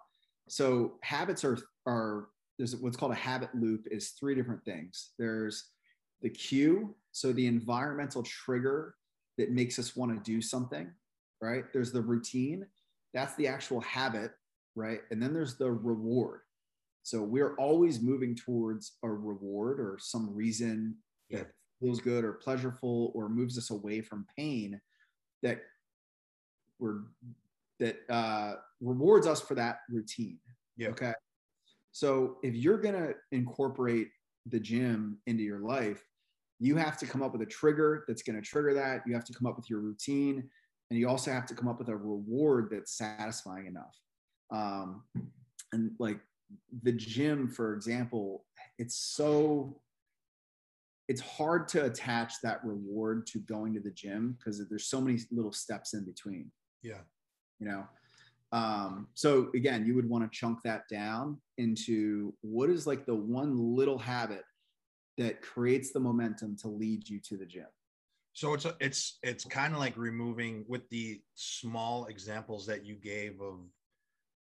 So 0.48 0.94
habits 1.02 1.44
are 1.44 1.58
are 1.86 2.28
there's 2.58 2.74
what's 2.76 2.96
called 2.96 3.12
a 3.12 3.16
habit 3.16 3.50
loop 3.54 3.86
is 3.90 4.10
three 4.10 4.34
different 4.34 4.64
things. 4.64 5.10
There's 5.18 5.70
the 6.22 6.30
cue, 6.30 6.94
so 7.12 7.32
the 7.32 7.46
environmental 7.46 8.22
trigger 8.22 8.94
that 9.36 9.52
makes 9.52 9.78
us 9.78 9.94
want 9.94 10.12
to 10.12 10.30
do 10.30 10.42
something, 10.42 10.90
right? 11.40 11.64
There's 11.72 11.92
the 11.92 12.02
routine, 12.02 12.66
that's 13.14 13.34
the 13.36 13.46
actual 13.46 13.80
habit, 13.80 14.32
right? 14.74 15.00
And 15.10 15.22
then 15.22 15.32
there's 15.32 15.56
the 15.56 15.70
reward. 15.70 16.40
So 17.04 17.22
we're 17.22 17.54
always 17.54 18.00
moving 18.00 18.34
towards 18.34 18.98
a 19.02 19.08
reward 19.08 19.80
or 19.80 19.96
some 20.00 20.34
reason 20.34 20.96
that 21.30 21.52
feels 21.80 22.00
good 22.00 22.24
or 22.24 22.34
pleasurable 22.34 23.12
or 23.14 23.28
moves 23.28 23.56
us 23.58 23.70
away 23.70 24.00
from 24.00 24.26
pain 24.36 24.80
that 25.42 25.60
we're 26.78 27.00
that 27.78 27.98
uh, 28.08 28.54
rewards 28.80 29.26
us 29.26 29.40
for 29.40 29.54
that 29.54 29.80
routine. 29.88 30.38
Yeah. 30.76 30.88
Okay. 30.88 31.12
So 31.92 32.38
if 32.42 32.54
you're 32.54 32.78
gonna 32.78 33.12
incorporate 33.32 34.08
the 34.46 34.58
gym 34.58 35.18
into 35.26 35.42
your 35.42 35.60
life, 35.60 36.04
you 36.58 36.76
have 36.76 36.98
to 36.98 37.06
come 37.06 37.22
up 37.22 37.32
with 37.32 37.42
a 37.42 37.46
trigger 37.46 38.04
that's 38.08 38.22
gonna 38.22 38.42
trigger 38.42 38.74
that. 38.74 39.02
You 39.06 39.14
have 39.14 39.24
to 39.26 39.32
come 39.32 39.46
up 39.46 39.56
with 39.56 39.70
your 39.70 39.80
routine 39.80 40.48
and 40.90 40.98
you 40.98 41.08
also 41.08 41.30
have 41.30 41.46
to 41.46 41.54
come 41.54 41.68
up 41.68 41.78
with 41.78 41.88
a 41.88 41.96
reward 41.96 42.68
that's 42.70 42.96
satisfying 42.96 43.66
enough 43.66 43.96
um, 44.50 45.02
and 45.72 45.92
like 45.98 46.20
the 46.82 46.92
gym 46.92 47.48
for 47.48 47.74
example 47.74 48.44
it's 48.78 48.96
so 48.96 49.80
it's 51.08 51.20
hard 51.20 51.68
to 51.68 51.84
attach 51.86 52.34
that 52.42 52.62
reward 52.64 53.26
to 53.28 53.38
going 53.40 53.74
to 53.74 53.80
the 53.80 53.90
gym 53.90 54.36
because 54.38 54.62
there's 54.68 54.86
so 54.86 55.00
many 55.00 55.18
little 55.30 55.52
steps 55.52 55.94
in 55.94 56.04
between. 56.04 56.50
Yeah. 56.82 57.00
You 57.58 57.68
know? 57.68 57.84
Um, 58.52 59.08
so 59.14 59.50
again 59.54 59.84
you 59.86 59.94
would 59.94 60.08
want 60.08 60.24
to 60.24 60.38
chunk 60.38 60.62
that 60.64 60.82
down 60.90 61.38
into 61.58 62.32
what 62.40 62.70
is 62.70 62.86
like 62.86 63.04
the 63.04 63.14
one 63.14 63.58
little 63.76 63.98
habit 63.98 64.44
that 65.18 65.42
creates 65.42 65.92
the 65.92 66.00
momentum 66.00 66.56
to 66.56 66.68
lead 66.68 67.08
you 67.08 67.20
to 67.20 67.36
the 67.36 67.44
gym? 67.44 67.66
So 68.32 68.54
it's 68.54 68.64
a, 68.64 68.76
it's 68.80 69.18
it's 69.22 69.44
kind 69.44 69.74
of 69.74 69.80
like 69.80 69.96
removing 69.96 70.64
with 70.68 70.88
the 70.90 71.20
small 71.34 72.06
examples 72.06 72.66
that 72.66 72.86
you 72.86 72.94
gave 72.94 73.40
of 73.40 73.58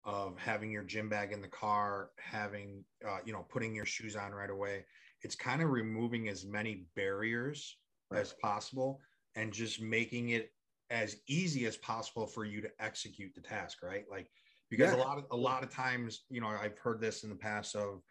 of 0.04 0.38
having 0.38 0.70
your 0.70 0.84
gym 0.84 1.08
bag 1.08 1.32
in 1.32 1.42
the 1.42 1.48
car, 1.48 2.10
having 2.16 2.84
uh, 3.06 3.18
you 3.24 3.32
know 3.32 3.44
putting 3.48 3.74
your 3.74 3.84
shoes 3.84 4.14
on 4.14 4.32
right 4.32 4.50
away. 4.50 4.84
It's 5.22 5.34
kind 5.34 5.62
of 5.62 5.70
removing 5.70 6.28
as 6.28 6.44
many 6.44 6.86
barriers 6.96 7.76
right. 8.10 8.20
as 8.20 8.34
possible 8.40 9.00
and 9.34 9.52
just 9.52 9.80
making 9.80 10.30
it 10.30 10.52
as 10.90 11.16
easy 11.28 11.66
as 11.66 11.76
possible 11.76 12.26
for 12.26 12.44
you 12.44 12.60
to 12.60 12.70
execute 12.80 13.34
the 13.34 13.40
task, 13.40 13.82
right? 13.82 14.04
Like 14.10 14.30
because 14.70 14.94
yeah. 14.94 15.02
a 15.02 15.04
lot 15.04 15.18
of 15.18 15.24
a 15.30 15.36
lot 15.36 15.62
of 15.62 15.70
times, 15.70 16.24
you 16.30 16.40
know, 16.40 16.48
I've 16.48 16.78
heard 16.78 17.00
this 17.00 17.24
in 17.24 17.30
the 17.30 17.36
past 17.36 17.74
of 17.74 18.02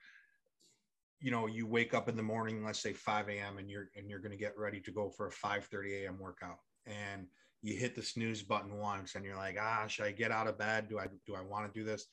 you 1.19 1.31
know 1.31 1.47
you 1.47 1.65
wake 1.65 1.93
up 1.93 2.09
in 2.09 2.15
the 2.15 2.21
morning 2.21 2.63
let's 2.63 2.79
say 2.79 2.93
5 2.93 3.29
a.m 3.29 3.57
and 3.57 3.69
you're 3.69 3.89
and 3.95 4.07
you're 4.07 4.19
going 4.19 4.31
to 4.31 4.37
get 4.37 4.55
ready 4.55 4.79
to 4.79 4.91
go 4.91 5.09
for 5.09 5.25
a 5.25 5.31
5 5.31 5.65
30 5.65 6.03
a.m 6.03 6.19
workout 6.19 6.59
and 6.85 7.25
you 7.63 7.75
hit 7.75 7.95
the 7.95 8.03
snooze 8.03 8.43
button 8.43 8.77
once 8.77 9.15
and 9.15 9.25
you're 9.25 9.35
like 9.35 9.57
ah 9.59 9.87
should 9.87 10.05
i 10.05 10.11
get 10.11 10.31
out 10.31 10.47
of 10.47 10.59
bed 10.59 10.87
do 10.87 10.99
i 10.99 11.07
do 11.25 11.33
i 11.33 11.41
want 11.41 11.65
to 11.65 11.79
do 11.79 11.83
this 11.83 12.05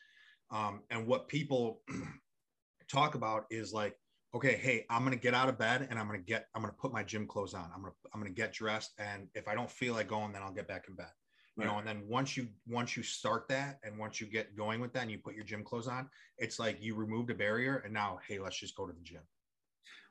um, 0.50 0.82
and 0.91 1.06
what 1.06 1.29
people 1.29 1.81
talk 2.89 3.15
about 3.15 3.44
is 3.51 3.72
like 3.72 3.96
okay 4.34 4.56
hey 4.56 4.84
i'm 4.91 5.08
to 5.08 5.17
get 5.17 5.32
out 5.32 5.48
of 5.48 5.56
bed 5.56 5.86
and 5.91 5.98
i'm 5.98 6.10
to 6.10 6.19
get 6.19 6.48
i'm 6.55 6.62
to 6.62 6.72
put 6.72 6.93
my 6.93 7.03
gym 7.03 7.26
clothes 7.26 7.55
on. 7.55 7.70
I'm 7.74 7.84
to 7.84 7.93
i'm 8.12 8.22
to 8.24 8.31
get 8.31 8.53
dressed 8.53 8.93
and 8.98 9.29
if 9.34 9.46
i 9.46 9.55
don't 9.55 9.70
feel 9.70 9.94
like 9.94 10.08
going 10.08 10.32
then 10.32 10.43
i'll 10.43 10.53
get 10.53 10.69
back 10.69 10.86
in 10.88 10.94
bed. 10.94 11.10
You 11.56 11.67
know 11.67 11.79
and 11.79 11.86
then 11.86 12.03
once 12.08 12.36
you 12.36 12.48
once 12.67 12.96
you 12.96 13.05
start 13.05 13.46
that 13.48 13.79
and 13.84 13.96
once 13.96 14.20
you 14.20 14.26
get 14.26 14.56
going 14.56 14.81
with 14.81 14.93
that 14.94 15.03
and 15.03 15.10
you 15.10 15.19
put 15.19 15.36
your 15.36 15.44
gym 15.44 15.62
clothes 15.62 15.86
on 15.86 16.08
it's 16.36 16.58
like 16.58 16.82
you 16.82 16.96
removed 16.96 17.31
a 17.31 17.34
barrier 17.34 17.76
and 17.84 17.94
now 17.94 18.19
hey 18.26 18.41
let's 18.41 18.58
just 18.58 18.74
go 18.74 18.88
to 18.88 18.93
the 18.93 19.03
gym. 19.03 19.22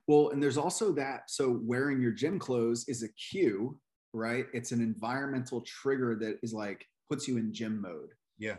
Well 0.07 0.29
and 0.29 0.41
there's 0.41 0.57
also 0.57 0.93
that 0.93 1.29
so 1.29 1.59
wearing 1.61 2.01
your 2.01 2.13
gym 2.13 2.39
clothes 2.39 2.85
is 2.87 3.03
a 3.03 3.09
cue 3.09 3.77
right? 4.13 4.45
It's 4.53 4.71
an 4.71 4.79
environmental 4.79 5.61
trigger 5.61 6.15
that 6.21 6.37
is 6.43 6.53
like 6.53 6.87
puts 7.09 7.27
you 7.27 7.37
in 7.37 7.51
gym 7.51 7.81
mode. 7.81 8.11
Yeah. 8.37 8.57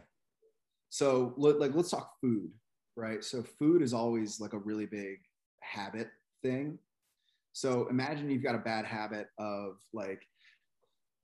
So 0.90 1.32
like 1.38 1.74
let's 1.74 1.90
talk 1.90 2.10
food 2.20 2.50
right? 2.96 3.24
So 3.24 3.42
food 3.42 3.80
is 3.80 3.94
always 3.94 4.40
like 4.40 4.52
a 4.52 4.58
really 4.58 4.86
big 4.86 5.20
habit 5.72 6.08
thing 6.42 6.78
so 7.54 7.86
imagine 7.88 8.30
you've 8.30 8.42
got 8.42 8.56
a 8.56 8.58
bad 8.58 8.84
habit 8.84 9.28
of 9.38 9.76
like 9.92 10.26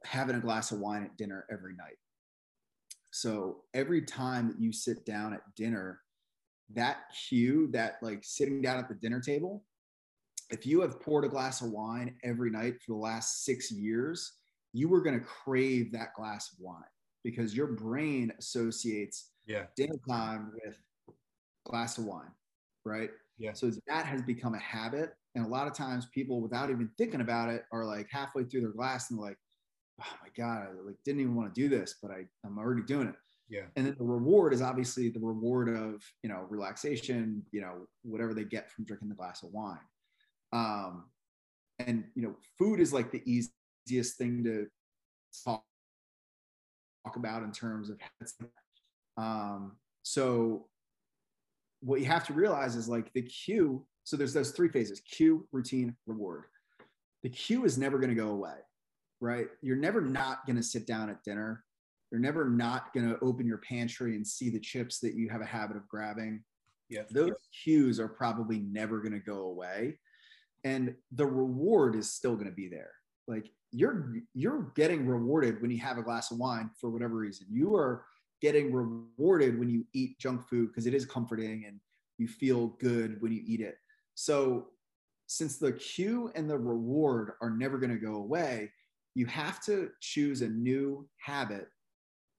having 0.05 0.37
a 0.37 0.41
glass 0.41 0.71
of 0.71 0.79
wine 0.79 1.03
at 1.03 1.17
dinner 1.17 1.45
every 1.51 1.75
night. 1.75 1.99
So 3.11 3.63
every 3.75 4.03
time 4.03 4.47
that 4.49 4.61
you 4.61 4.73
sit 4.73 5.05
down 5.05 5.35
at 5.35 5.43
dinner, 5.57 6.01
that 6.73 6.99
cue, 7.29 7.69
that 7.73 7.97
like 8.01 8.21
sitting 8.23 8.63
down 8.63 8.79
at 8.79 8.89
the 8.89 8.95
dinner 8.95 9.21
table, 9.21 9.65
if 10.51 10.65
you 10.65 10.81
have 10.83 11.01
poured 11.01 11.25
a 11.25 11.29
glass 11.29 11.63
of 11.63 11.71
wine 11.71 12.15
every 12.23 12.51
night 12.51 12.75
for 12.81 12.93
the 12.93 13.01
last 13.01 13.45
six 13.45 13.73
years, 13.73 14.35
you 14.73 14.89
were 14.89 15.03
going 15.03 15.19
to 15.19 15.27
crave 15.27 15.91
that 15.93 16.15
glass 16.15 16.53
of 16.53 16.61
wine 16.61 16.85
because 17.25 17.57
your 17.57 17.67
brain 17.67 18.33
associates 18.39 19.31
yeah. 19.47 19.65
dinner 19.77 19.97
time 20.09 20.53
with 20.65 20.77
glass 21.65 21.99
of 21.99 22.05
wine, 22.05 22.31
right? 22.85 23.11
Yeah. 23.41 23.55
So 23.55 23.71
that 23.87 24.05
has 24.05 24.21
become 24.21 24.55
a 24.55 24.59
habit. 24.59 25.15
And 25.35 25.45
a 25.45 25.49
lot 25.49 25.67
of 25.67 25.73
times 25.73 26.07
people, 26.13 26.43
without 26.43 26.71
even 26.71 26.91
thinking 26.99 27.23
about 27.23 27.49
it, 27.49 27.65
are 27.73 27.87
like 27.87 28.07
halfway 28.11 28.45
through 28.45 28.61
their 28.61 28.73
glass 28.73 29.11
and 29.11 29.19
like, 29.19 29.39
oh 30.01 30.15
my 30.23 30.29
god, 30.37 30.69
I 30.69 30.87
like 30.87 30.97
didn't 31.05 31.23
even 31.23 31.35
want 31.35 31.53
to 31.53 31.61
do 31.61 31.69
this, 31.69 31.97
but 32.03 32.11
I 32.11 32.27
I'm 32.45 32.59
already 32.59 32.83
doing 32.83 33.09
it. 33.09 33.15
Yeah. 33.49 33.65
And 33.77 33.87
then 33.87 33.97
the 33.99 34.05
reward 34.05 34.53
is 34.53 34.61
obviously 34.61 35.09
the 35.09 35.21
reward 35.21 35.69
of 35.69 36.03
you 36.23 36.29
know 36.29 36.47
relaxation, 36.51 37.43
you 37.51 37.63
know 37.63 37.87
whatever 38.03 38.35
they 38.35 38.45
get 38.45 38.71
from 38.71 38.85
drinking 38.85 39.09
the 39.09 39.15
glass 39.15 39.43
of 39.43 39.51
wine. 39.53 39.79
Um, 40.53 41.07
and 41.79 42.05
you 42.15 42.23
know 42.23 42.37
food 42.59 42.79
is 42.79 42.93
like 42.93 43.11
the 43.11 43.23
easiest 43.25 44.19
thing 44.19 44.45
to 44.45 44.67
talk, 45.45 45.65
talk 47.07 47.17
about 47.17 47.43
in 47.43 47.53
terms 47.53 47.91
of 47.91 47.99
um, 49.17 49.77
so 50.03 50.67
what 51.81 52.01
you 52.01 52.07
have 52.07 52.27
to 52.27 52.33
realize 52.33 52.77
is 52.77 52.89
like 52.89 53.13
the 53.13 53.23
cue 53.23 53.85
So 54.05 54.17
there's 54.17 54.35
those 54.35 54.53
three 54.53 54.69
phases 54.69 55.01
cue, 55.01 55.47
routine, 55.53 55.97
reward. 56.07 56.45
The 57.23 57.29
cue 57.29 57.65
is 57.65 57.79
never 57.79 57.99
going 57.99 58.11
to 58.11 58.17
go 58.17 58.29
away, 58.29 58.57
right? 59.21 59.49
You're 59.63 59.77
never 59.77 60.01
not 60.01 60.47
going 60.47 60.57
to 60.57 60.63
sit 60.63 60.87
down 60.87 61.11
at 61.11 61.23
dinner. 61.23 61.65
You're 62.11 62.21
never 62.21 62.49
not 62.49 62.93
going 62.93 63.09
to 63.09 63.19
open 63.21 63.47
your 63.47 63.59
pantry 63.59 64.17
and 64.17 64.27
see 64.27 64.51
the 64.51 64.59
chips 64.59 64.99
that 65.01 65.15
you 65.15 65.29
have 65.29 65.43
a 65.43 65.47
habit 65.47 65.77
of 65.77 65.87
grabbing. 65.89 66.43
Yeah. 66.89 67.03
Those 67.11 67.37
cues 67.63 68.01
are 68.01 68.09
probably 68.09 68.59
never 68.59 68.99
going 69.01 69.13
to 69.13 69.21
go 69.21 69.45
away. 69.45 69.99
And 70.65 70.95
the 71.13 71.27
reward 71.27 71.95
is 71.95 72.13
still 72.13 72.35
going 72.35 72.49
to 72.49 72.53
be 72.53 72.69
there. 72.69 72.91
Like 73.29 73.49
you're 73.71 74.13
you're 74.35 74.73
getting 74.75 75.07
rewarded 75.07 75.63
when 75.63 75.71
you 75.71 75.79
have 75.79 75.99
a 75.99 76.03
glass 76.03 76.33
of 76.33 76.39
wine 76.39 76.71
for 76.81 76.91
whatever 76.91 77.15
reason. 77.15 77.47
You 77.51 77.77
are 77.77 78.05
getting 78.41 78.73
rewarded 78.73 79.59
when 79.59 79.69
you 79.69 79.85
eat 79.93 80.19
junk 80.19 80.47
food 80.49 80.69
because 80.69 80.87
it 80.87 80.95
is 80.95 81.05
comforting 81.05 81.65
and 81.67 81.81
you 82.19 82.29
feel 82.29 82.69
good 82.81 83.21
when 83.21 83.33
you 83.33 83.43
eat 83.47 83.61
it. 83.61 83.77
So 84.15 84.69
since 85.27 85.59
the 85.59 85.73
cue 85.73 86.31
and 86.35 86.49
the 86.49 86.59
reward 86.59 87.33
are 87.41 87.51
never 87.51 87.79
going 87.79 87.91
to 87.91 88.05
go 88.05 88.17
away, 88.17 88.73
you 89.15 89.27
have 89.27 89.63
to 89.65 89.91
choose 90.01 90.43
a 90.43 90.49
new 90.49 91.09
habit 91.19 91.69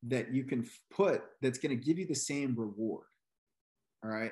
that 0.07 0.33
you 0.33 0.43
can 0.43 0.67
put 0.91 1.23
that's 1.41 1.59
going 1.59 1.77
to 1.77 1.83
give 1.83 1.99
you 1.99 2.05
the 2.05 2.15
same 2.15 2.55
reward. 2.57 3.05
All 4.03 4.09
right. 4.09 4.31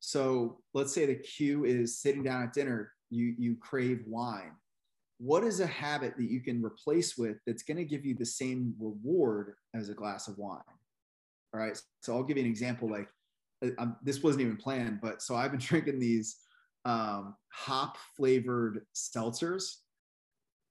So 0.00 0.58
let's 0.74 0.92
say 0.92 1.06
the 1.06 1.14
cue 1.14 1.64
is 1.64 1.98
sitting 1.98 2.22
down 2.22 2.42
at 2.42 2.52
dinner, 2.52 2.92
you 3.10 3.34
you 3.38 3.56
crave 3.56 4.02
wine. 4.06 4.52
What 5.18 5.44
is 5.44 5.60
a 5.60 5.66
habit 5.66 6.14
that 6.18 6.30
you 6.30 6.40
can 6.40 6.62
replace 6.62 7.16
with 7.16 7.38
that's 7.46 7.62
going 7.62 7.78
to 7.78 7.84
give 7.84 8.04
you 8.04 8.14
the 8.14 8.26
same 8.26 8.74
reward 8.78 9.54
as 9.74 9.88
a 9.88 9.94
glass 9.94 10.28
of 10.28 10.36
wine? 10.36 10.60
All 11.54 11.60
right. 11.60 11.78
So 12.00 12.14
I'll 12.14 12.22
give 12.22 12.36
you 12.36 12.44
an 12.44 12.50
example. 12.50 12.90
Like 12.90 13.08
uh, 13.64 13.70
um, 13.78 13.96
this 14.02 14.22
wasn't 14.22 14.42
even 14.42 14.56
planned, 14.56 15.00
but 15.00 15.22
so 15.22 15.34
I've 15.34 15.50
been 15.50 15.60
drinking 15.64 15.98
these 15.98 16.36
um, 16.84 17.34
hop 17.52 17.96
flavored 18.16 18.82
seltzers 18.94 19.76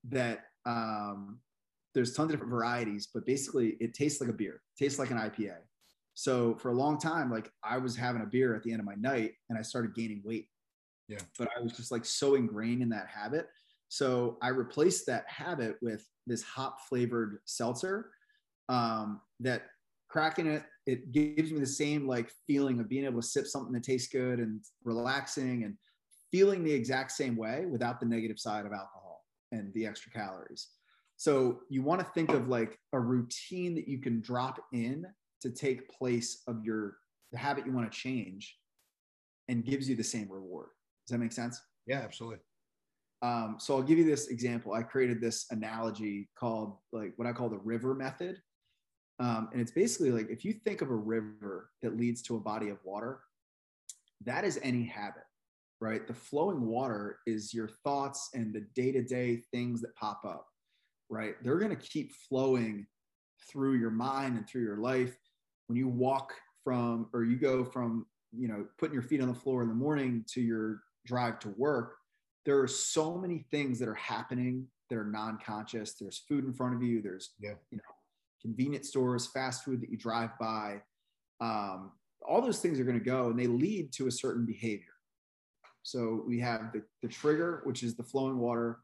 that 0.09 0.45
um, 0.65 1.39
there's 1.93 2.13
tons 2.13 2.25
of 2.25 2.31
different 2.31 2.51
varieties, 2.51 3.09
but 3.13 3.25
basically 3.25 3.77
it 3.79 3.93
tastes 3.93 4.21
like 4.21 4.29
a 4.29 4.33
beer, 4.33 4.61
it 4.77 4.83
tastes 4.83 4.99
like 4.99 5.11
an 5.11 5.17
IPA. 5.17 5.55
So 6.13 6.55
for 6.55 6.69
a 6.69 6.73
long 6.73 6.97
time, 6.97 7.29
like 7.29 7.51
I 7.63 7.77
was 7.77 7.95
having 7.95 8.21
a 8.21 8.25
beer 8.25 8.55
at 8.55 8.63
the 8.63 8.71
end 8.71 8.79
of 8.79 8.85
my 8.85 8.95
night 8.95 9.33
and 9.49 9.59
I 9.59 9.61
started 9.61 9.93
gaining 9.93 10.21
weight. 10.23 10.47
Yeah. 11.07 11.19
But 11.37 11.49
I 11.57 11.61
was 11.61 11.73
just 11.73 11.91
like 11.91 12.05
so 12.05 12.35
ingrained 12.35 12.81
in 12.81 12.89
that 12.89 13.07
habit. 13.07 13.47
So 13.89 14.37
I 14.41 14.49
replaced 14.49 15.05
that 15.07 15.25
habit 15.27 15.75
with 15.81 16.07
this 16.25 16.41
hop 16.41 16.81
flavored 16.87 17.39
seltzer 17.45 18.11
um, 18.69 19.21
that 19.41 19.63
cracking 20.15 20.47
it, 20.47 20.63
it 20.85 21.11
gives 21.11 21.51
me 21.51 21.59
the 21.59 21.65
same 21.65 22.07
like 22.07 22.31
feeling 22.47 22.79
of 22.79 22.87
being 22.87 23.03
able 23.03 23.19
to 23.19 23.27
sip 23.27 23.45
something 23.45 23.73
that 23.73 23.83
tastes 23.83 24.07
good 24.07 24.39
and 24.39 24.61
relaxing 24.85 25.65
and 25.65 25.75
feeling 26.31 26.63
the 26.63 26.71
exact 26.71 27.11
same 27.11 27.35
way 27.35 27.65
without 27.69 27.99
the 27.99 28.05
negative 28.05 28.39
side 28.39 28.65
of 28.65 28.71
alcohol 28.71 29.25
and 29.51 29.73
the 29.73 29.85
extra 29.85 30.09
calories. 30.13 30.69
So 31.17 31.59
you 31.69 31.81
want 31.81 31.99
to 31.99 32.07
think 32.13 32.29
of 32.29 32.47
like 32.47 32.79
a 32.93 32.99
routine 32.99 33.75
that 33.75 33.89
you 33.89 33.97
can 33.97 34.21
drop 34.21 34.57
in 34.71 35.05
to 35.41 35.49
take 35.49 35.89
place 35.89 36.43
of 36.47 36.63
your 36.63 36.95
the 37.33 37.37
habit 37.37 37.65
you 37.65 37.73
want 37.73 37.91
to 37.91 37.97
change 37.97 38.55
and 39.49 39.65
gives 39.65 39.89
you 39.89 39.97
the 39.97 40.03
same 40.03 40.31
reward. 40.31 40.69
Does 41.05 41.11
that 41.11 41.17
make 41.17 41.33
sense? 41.33 41.61
Yeah, 41.87 41.99
absolutely. 41.99 42.39
Um, 43.21 43.57
so 43.59 43.75
I'll 43.75 43.83
give 43.83 43.97
you 43.97 44.05
this 44.05 44.27
example. 44.27 44.71
I 44.71 44.81
created 44.81 45.19
this 45.19 45.47
analogy 45.51 46.29
called 46.39 46.77
like 46.93 47.11
what 47.17 47.27
I 47.27 47.33
call 47.33 47.49
the 47.49 47.57
river 47.57 47.93
method. 47.93 48.37
Um, 49.19 49.49
and 49.51 49.61
it's 49.61 49.71
basically 49.71 50.11
like 50.11 50.29
if 50.29 50.43
you 50.43 50.53
think 50.53 50.81
of 50.81 50.89
a 50.89 50.95
river 50.95 51.69
that 51.81 51.97
leads 51.97 52.21
to 52.23 52.35
a 52.35 52.39
body 52.39 52.69
of 52.69 52.77
water, 52.83 53.21
that 54.25 54.43
is 54.43 54.59
any 54.61 54.83
habit, 54.83 55.23
right? 55.79 56.05
The 56.05 56.13
flowing 56.13 56.65
water 56.65 57.19
is 57.25 57.53
your 57.53 57.69
thoughts 57.83 58.29
and 58.33 58.53
the 58.53 58.65
day 58.75 58.91
to 58.91 59.01
day 59.01 59.43
things 59.51 59.81
that 59.81 59.95
pop 59.95 60.25
up 60.25 60.47
right? 61.09 61.35
They're 61.43 61.59
going 61.59 61.75
to 61.75 61.81
keep 61.81 62.13
flowing 62.13 62.87
through 63.49 63.75
your 63.75 63.91
mind 63.91 64.37
and 64.37 64.47
through 64.47 64.63
your 64.63 64.77
life. 64.77 65.15
When 65.67 65.77
you 65.77 65.87
walk 65.87 66.33
from, 66.63 67.07
or 67.13 67.23
you 67.23 67.37
go 67.37 67.63
from, 67.63 68.05
you 68.31 68.47
know, 68.47 68.65
putting 68.77 68.93
your 68.93 69.03
feet 69.03 69.21
on 69.21 69.27
the 69.27 69.33
floor 69.33 69.61
in 69.61 69.69
the 69.69 69.75
morning 69.75 70.25
to 70.33 70.41
your 70.41 70.81
drive 71.05 71.39
to 71.39 71.49
work, 71.57 71.95
there 72.45 72.59
are 72.59 72.67
so 72.67 73.17
many 73.17 73.45
things 73.51 73.79
that 73.79 73.87
are 73.87 73.95
happening 73.95 74.67
that 74.89 74.97
are 74.97 75.05
non-conscious. 75.05 75.93
There's 75.93 76.19
food 76.29 76.45
in 76.45 76.53
front 76.53 76.75
of 76.75 76.83
you. 76.83 77.01
There's, 77.01 77.31
yeah. 77.39 77.53
you 77.71 77.77
know, 77.77 77.83
convenience 78.45 78.89
stores, 78.89 79.25
fast 79.25 79.63
food 79.63 79.81
that 79.81 79.89
you 79.89 79.97
drive 79.97 80.29
by. 80.39 80.81
Um, 81.41 81.91
all 82.21 82.41
those 82.41 82.59
things 82.59 82.79
are 82.79 82.83
going 82.83 82.99
to 82.99 83.03
go 83.03 83.29
and 83.29 83.39
they 83.39 83.47
lead 83.47 83.91
to 83.93 84.07
a 84.07 84.11
certain 84.11 84.45
behavior. 84.45 84.93
So 85.81 86.23
we 86.27 86.39
have 86.39 86.71
the, 86.73 86.83
the 87.01 87.07
trigger, 87.07 87.61
which 87.63 87.81
is 87.81 87.95
the 87.95 88.03
flowing 88.03 88.37
water 88.37 88.79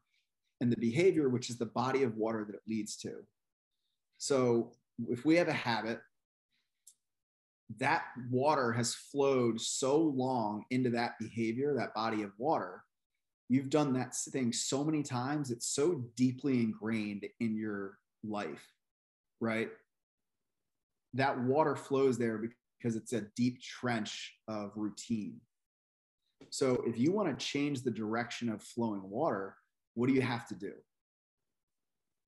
and 0.60 0.70
the 0.70 0.76
behavior, 0.76 1.28
which 1.28 1.48
is 1.48 1.58
the 1.58 1.66
body 1.66 2.02
of 2.02 2.16
water 2.16 2.44
that 2.44 2.54
it 2.54 2.62
leads 2.68 2.96
to. 2.98 3.14
So 4.18 4.72
if 5.08 5.24
we 5.24 5.36
have 5.36 5.48
a 5.48 5.52
habit, 5.52 6.00
that 7.78 8.02
water 8.30 8.72
has 8.72 8.94
flowed 8.94 9.60
so 9.60 9.98
long 9.98 10.64
into 10.70 10.90
that 10.90 11.18
behavior, 11.18 11.74
that 11.74 11.94
body 11.94 12.22
of 12.22 12.32
water. 12.36 12.82
You've 13.48 13.70
done 13.70 13.92
that 13.94 14.14
thing 14.14 14.52
so 14.52 14.84
many 14.84 15.02
times, 15.02 15.50
it's 15.50 15.68
so 15.68 16.04
deeply 16.16 16.60
ingrained 16.60 17.26
in 17.40 17.56
your 17.56 17.98
life, 18.24 18.66
right? 19.42 19.68
That 21.14 21.38
water 21.40 21.74
flows 21.76 22.16
there 22.16 22.40
because 22.78 22.96
it's 22.96 23.12
a 23.12 23.22
deep 23.36 23.60
trench 23.60 24.32
of 24.48 24.70
routine. 24.76 25.40
So 26.50 26.82
if 26.86 26.96
you 26.98 27.12
want 27.12 27.36
to 27.36 27.44
change 27.44 27.82
the 27.82 27.90
direction 27.90 28.48
of 28.48 28.62
flowing 28.62 29.02
water, 29.02 29.56
what 29.94 30.06
do 30.06 30.14
you 30.14 30.22
have 30.22 30.46
to 30.48 30.54
do? 30.54 30.72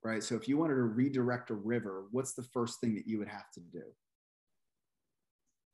Right. 0.03 0.23
So 0.23 0.35
if 0.35 0.49
you 0.49 0.59
wanted 0.59 0.75
to 0.75 0.83
redirect 0.83 1.51
a 1.51 1.55
river, 1.55 2.07
what's 2.11 2.35
the 2.35 2.43
first 2.43 2.81
thing 2.81 2.95
that 2.97 3.07
you 3.07 3.19
would 3.19 3.29
have 3.29 3.51
to 3.55 3.61
do? 3.61 3.83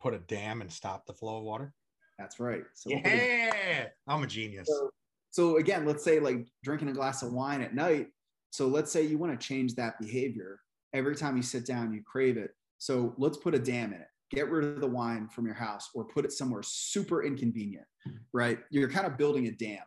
Put 0.00 0.14
a 0.14 0.18
dam 0.18 0.60
and 0.60 0.70
stop 0.70 1.06
the 1.06 1.14
flow 1.14 1.38
of 1.38 1.44
water. 1.44 1.72
That's 2.18 2.38
right. 2.38 2.62
So 2.74 2.90
yeah, 2.90 3.86
I'm 4.06 4.22
a 4.22 4.26
genius. 4.26 4.68
So, 4.68 4.90
so 5.30 5.56
again, 5.56 5.86
let's 5.86 6.04
say 6.04 6.20
like 6.20 6.46
drinking 6.62 6.88
a 6.90 6.92
glass 6.92 7.22
of 7.22 7.32
wine 7.32 7.62
at 7.62 7.74
night. 7.74 8.08
So 8.50 8.68
let's 8.68 8.92
say 8.92 9.02
you 9.02 9.16
want 9.18 9.38
to 9.38 9.46
change 9.46 9.74
that 9.76 9.98
behavior. 9.98 10.60
Every 10.92 11.14
time 11.14 11.36
you 11.36 11.42
sit 11.42 11.66
down, 11.66 11.92
you 11.92 12.02
crave 12.04 12.36
it. 12.36 12.50
So 12.78 13.14
let's 13.18 13.36
put 13.36 13.54
a 13.54 13.58
dam 13.58 13.92
in 13.92 14.00
it. 14.00 14.08
Get 14.30 14.50
rid 14.50 14.64
of 14.64 14.80
the 14.80 14.86
wine 14.86 15.28
from 15.28 15.44
your 15.46 15.54
house 15.54 15.90
or 15.94 16.04
put 16.04 16.24
it 16.24 16.32
somewhere 16.32 16.62
super 16.62 17.24
inconvenient, 17.24 17.86
right? 18.32 18.58
You're 18.70 18.88
kind 18.88 19.06
of 19.06 19.18
building 19.18 19.46
a 19.46 19.50
dam. 19.50 19.82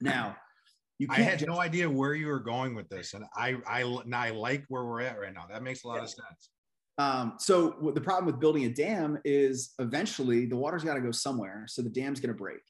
Now, 0.00 0.36
you 0.98 1.08
I 1.10 1.16
had 1.16 1.40
just, 1.40 1.48
no 1.48 1.60
idea 1.60 1.90
where 1.90 2.14
you 2.14 2.26
were 2.28 2.40
going 2.40 2.74
with 2.74 2.88
this, 2.88 3.14
and 3.14 3.24
I 3.34 3.56
I 3.66 3.82
I 4.14 4.30
like 4.30 4.64
where 4.68 4.84
we're 4.84 5.02
at 5.02 5.18
right 5.18 5.34
now. 5.34 5.46
That 5.50 5.62
makes 5.62 5.84
a 5.84 5.88
lot 5.88 5.96
yeah. 5.96 6.02
of 6.04 6.10
sense. 6.10 6.50
Um, 6.98 7.34
so 7.38 7.92
the 7.94 8.00
problem 8.00 8.24
with 8.24 8.40
building 8.40 8.64
a 8.64 8.70
dam 8.70 9.18
is 9.24 9.74
eventually 9.78 10.46
the 10.46 10.56
water's 10.56 10.82
got 10.82 10.94
to 10.94 11.00
go 11.00 11.10
somewhere, 11.10 11.64
so 11.68 11.82
the 11.82 11.90
dam's 11.90 12.20
going 12.20 12.32
to 12.32 12.38
break, 12.38 12.62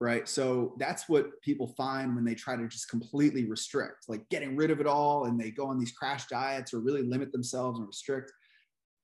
right? 0.00 0.26
So 0.26 0.74
that's 0.78 1.08
what 1.08 1.40
people 1.42 1.68
find 1.76 2.14
when 2.14 2.24
they 2.24 2.34
try 2.34 2.56
to 2.56 2.66
just 2.66 2.88
completely 2.88 3.44
restrict, 3.44 4.08
like 4.08 4.26
getting 4.30 4.56
rid 4.56 4.70
of 4.70 4.80
it 4.80 4.86
all, 4.86 5.26
and 5.26 5.38
they 5.38 5.50
go 5.50 5.66
on 5.66 5.78
these 5.78 5.92
crash 5.92 6.26
diets 6.26 6.72
or 6.72 6.80
really 6.80 7.02
limit 7.02 7.32
themselves 7.32 7.78
and 7.78 7.86
restrict. 7.86 8.32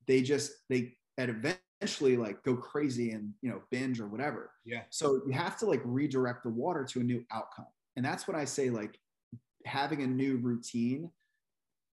They 0.07 0.23
just 0.23 0.53
they 0.71 0.95
at 1.19 1.29
eventually 1.29 2.17
like 2.17 2.43
go 2.45 2.57
crazy 2.57 3.11
and 3.11 3.33
you 3.43 3.51
know 3.51 3.61
binge 3.71 4.01
or 4.01 4.09
whatever. 4.09 4.51
Yeah. 4.65 4.83
So 4.91 5.21
you 5.27 5.33
have 5.33 5.59
to 5.59 5.67
like 5.67 5.83
redirect 5.85 6.45
the 6.45 6.51
water 6.51 6.85
to 6.85 7.01
a 7.01 7.05
new 7.05 7.25
outcome. 7.31 7.67
And 7.97 8.05
that's 8.05 8.27
what 8.27 8.37
I 8.37 8.45
say 8.45 8.71
like 8.71 8.99
having 9.67 10.03
a 10.03 10.07
new 10.07 10.37
routine 10.39 11.11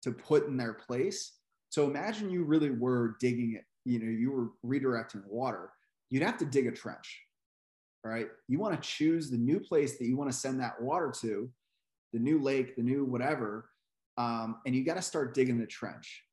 to 0.03 0.13
put 0.13 0.47
in 0.47 0.57
their 0.57 0.75
place. 0.75 1.39
So 1.71 1.85
imagine 1.85 2.31
you 2.31 2.45
really 2.45 2.71
were 2.71 3.17
digging 3.21 3.55
it, 3.55 3.65
you 3.85 3.99
know, 3.99 4.11
you 4.11 4.31
were 4.33 4.51
redirecting 4.65 5.23
water. 5.27 5.71
You'd 6.09 6.23
have 6.23 6.39
to 6.39 6.47
dig 6.47 6.67
a 6.67 6.73
trench, 6.73 7.21
right? 8.05 8.29
You 8.49 8.59
want 8.59 8.81
to 8.81 8.89
choose 8.89 9.31
the 9.31 9.37
new 9.37 9.61
place 9.61 9.99
that 9.99 10.07
you 10.07 10.17
want 10.17 10.31
to 10.31 10.37
send 10.37 10.61
that 10.61 10.81
water 10.81 11.13
to, 11.21 11.51
the 12.13 12.19
new 12.19 12.41
lake, 12.41 12.77
the 12.77 12.83
new 12.83 13.05
whatever, 13.05 13.69
um, 14.17 14.57
and 14.67 14.75
you 14.75 14.85
got 14.85 14.95
to 14.95 15.03
start 15.03 15.35
digging 15.35 15.59
the 15.59 15.67
trench, 15.67 16.25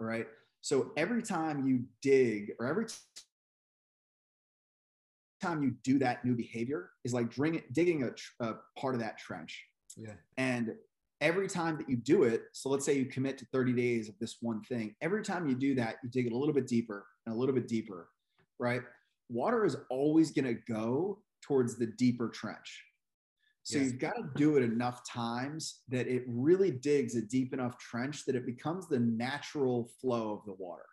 right? 0.00 0.26
So 0.60 0.92
every 0.96 1.22
time 1.22 1.66
you 1.66 1.84
dig, 2.00 2.52
or 2.58 2.66
every 2.66 2.86
time 5.42 5.62
you 5.62 5.74
do 5.82 5.98
that 5.98 6.24
new 6.24 6.34
behavior 6.34 6.90
is 7.04 7.12
like 7.12 7.34
digging, 7.34 7.62
digging 7.72 8.02
a, 8.04 8.44
a 8.44 8.54
part 8.78 8.94
of 8.94 9.00
that 9.00 9.18
trench. 9.18 9.62
Yeah. 9.96 10.14
And 10.38 10.74
every 11.20 11.48
time 11.48 11.76
that 11.78 11.88
you 11.88 11.96
do 11.96 12.22
it, 12.24 12.44
so 12.52 12.70
let's 12.70 12.84
say 12.84 12.96
you 12.96 13.04
commit 13.04 13.38
to 13.38 13.46
30 13.52 13.72
days 13.74 14.08
of 14.08 14.18
this 14.18 14.38
one 14.40 14.62
thing, 14.62 14.94
every 15.02 15.22
time 15.22 15.48
you 15.48 15.54
do 15.54 15.74
that, 15.74 15.96
you 16.02 16.08
dig 16.08 16.26
it 16.26 16.32
a 16.32 16.36
little 16.36 16.54
bit 16.54 16.66
deeper 16.66 17.06
and 17.26 17.34
a 17.34 17.38
little 17.38 17.54
bit 17.54 17.68
deeper, 17.68 18.08
right? 18.58 18.82
Water 19.28 19.64
is 19.64 19.76
always 19.90 20.30
going 20.30 20.46
to 20.46 20.60
go 20.72 21.22
towards 21.42 21.76
the 21.76 21.86
deeper 21.86 22.28
trench. 22.28 22.84
So 23.62 23.78
yes. 23.78 23.86
you've 23.86 23.98
got 23.98 24.14
to 24.16 24.28
do 24.36 24.56
it 24.56 24.62
enough 24.62 25.08
times 25.08 25.80
that 25.88 26.06
it 26.06 26.22
really 26.26 26.70
digs 26.70 27.16
a 27.16 27.22
deep 27.22 27.54
enough 27.54 27.78
trench 27.78 28.26
that 28.26 28.36
it 28.36 28.44
becomes 28.44 28.88
the 28.88 28.98
natural 28.98 29.90
flow 30.00 30.32
of 30.32 30.44
the 30.44 30.52
water. 30.52 30.84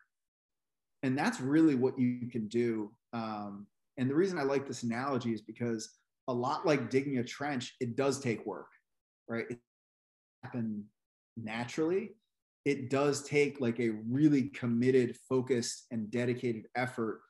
And 1.04 1.18
that's 1.18 1.42
really 1.42 1.76
what 1.76 2.00
you 2.00 2.28
can 2.32 2.48
do 2.48 2.92
um, 3.14 3.68
and 3.98 4.10
the 4.10 4.16
reason 4.16 4.40
I 4.40 4.44
like 4.44 4.68
this 4.68 4.84
analogy 4.84 5.34
is 5.34 5.42
because 5.42 5.90
a 6.28 6.34
lot 6.34 6.66
like 6.66 6.90
digging 6.90 7.18
a 7.18 7.24
trench, 7.24 7.76
it 7.80 7.96
does 7.96 8.20
take 8.20 8.46
work, 8.46 8.68
right? 9.28 9.46
It 9.50 9.60
happen 10.44 10.86
naturally. 11.38 12.12
It 12.64 12.90
does 12.90 13.24
take 13.24 13.60
like 13.60 13.80
a 13.80 13.90
really 14.10 14.44
committed, 14.50 15.18
focused, 15.28 15.88
and 15.92 16.10
dedicated 16.12 16.68
effort 16.76 17.22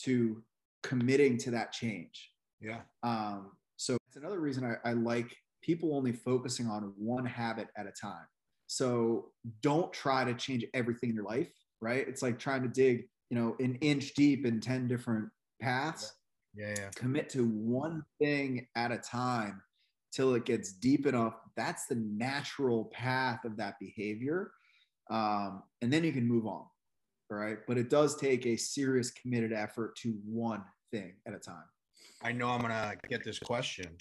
to 0.00 0.42
committing 0.88 1.36
to 1.36 1.50
that 1.50 1.70
change. 1.70 2.30
Yeah. 2.62 2.80
Um, 3.02 3.52
so 3.76 3.98
it's 4.06 4.16
another 4.16 4.40
reason 4.40 4.64
I, 4.64 4.88
I 4.88 4.94
like 4.94 5.36
people 5.62 5.94
only 5.94 6.12
focusing 6.12 6.66
on 6.66 6.94
one 6.96 7.26
habit 7.26 7.68
at 7.76 7.86
a 7.86 7.92
time. 7.92 8.26
So 8.68 9.30
don't 9.62 9.92
try 9.92 10.24
to 10.24 10.32
change 10.34 10.64
everything 10.72 11.10
in 11.10 11.14
your 11.14 11.24
life, 11.24 11.52
right? 11.82 12.08
It's 12.08 12.22
like 12.22 12.38
trying 12.38 12.62
to 12.62 12.68
dig, 12.68 13.04
you 13.28 13.38
know, 13.38 13.54
an 13.60 13.76
inch 13.82 14.14
deep 14.14 14.46
in 14.46 14.60
10 14.60 14.88
different 14.88 15.28
paths. 15.60 16.14
Yeah. 16.54 16.74
yeah. 16.76 16.90
Commit 16.96 17.28
to 17.30 17.44
one 17.44 18.02
thing 18.18 18.66
at 18.74 18.90
a 18.90 18.98
time 18.98 19.60
till 20.10 20.34
it 20.34 20.46
gets 20.46 20.72
deep 20.72 21.06
enough. 21.06 21.34
That's 21.54 21.86
the 21.86 21.96
natural 21.96 22.86
path 22.86 23.44
of 23.44 23.58
that 23.58 23.74
behavior. 23.78 24.52
Um, 25.10 25.62
and 25.82 25.92
then 25.92 26.02
you 26.02 26.12
can 26.12 26.26
move 26.26 26.46
on. 26.46 26.64
Right. 27.30 27.58
But 27.66 27.76
it 27.76 27.90
does 27.90 28.16
take 28.16 28.46
a 28.46 28.56
serious 28.56 29.10
committed 29.10 29.52
effort 29.52 29.96
to 29.96 30.16
one 30.24 30.64
thing 30.90 31.14
at 31.26 31.34
a 31.34 31.38
time. 31.38 31.64
I 32.22 32.32
know 32.32 32.48
I'm 32.48 32.60
going 32.60 32.72
to 32.72 32.96
get 33.08 33.24
this 33.24 33.38
question. 33.38 33.96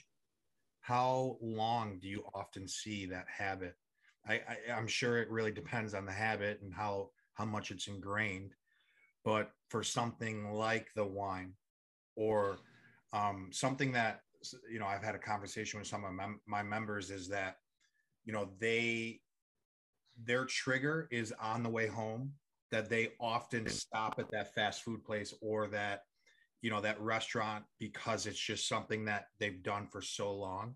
How 0.82 1.38
long 1.42 2.00
do 2.00 2.08
you 2.08 2.24
often 2.34 2.68
see 2.68 3.06
that 3.08 3.26
habit? 3.28 3.76
I, 4.28 4.36
I, 4.36 4.74
I'm 4.76 4.88
sure 4.88 5.18
it 5.22 5.30
really 5.30 5.52
depends 5.52 5.94
on 5.94 6.06
the 6.06 6.12
habit 6.12 6.62
and 6.62 6.74
how 6.74 7.10
how 7.34 7.46
much 7.46 7.72
it's 7.72 7.88
ingrained. 7.88 8.54
But 9.24 9.52
for 9.70 9.84
something 9.84 10.52
like 10.54 10.88
the 10.96 11.06
wine, 11.06 11.54
or 12.16 12.58
um, 13.14 13.50
something 13.52 13.92
that 13.92 14.22
you 14.72 14.80
know, 14.80 14.86
I've 14.86 15.04
had 15.04 15.16
a 15.16 15.20
conversation 15.20 15.80
with 15.80 15.88
some 15.88 16.06
of 16.06 16.14
my, 16.14 16.28
my 16.46 16.64
members 16.64 17.12
is 17.12 17.28
that 17.30 17.58
you 18.26 18.34
know 18.34 18.50
they 18.60 19.22
their 20.24 20.46
trigger 20.46 21.08
is 21.12 21.34
on 21.40 21.64
the 21.64 21.70
way 21.70 21.88
home 21.88 22.34
that 22.72 22.90
they 22.90 23.10
often 23.20 23.68
stop 23.68 24.16
at 24.20 24.30
that 24.32 24.54
fast 24.54 24.84
food 24.84 25.04
place 25.04 25.34
or 25.42 25.68
that 25.68 26.04
you 26.62 26.70
know 26.70 26.82
that 26.82 27.00
restaurant 27.00 27.64
because 27.80 28.26
it's 28.26 28.40
just 28.40 28.68
something 28.68 29.06
that 29.06 29.28
they've 29.40 29.62
done 29.64 29.88
for 29.88 30.02
so 30.02 30.34
long. 30.34 30.76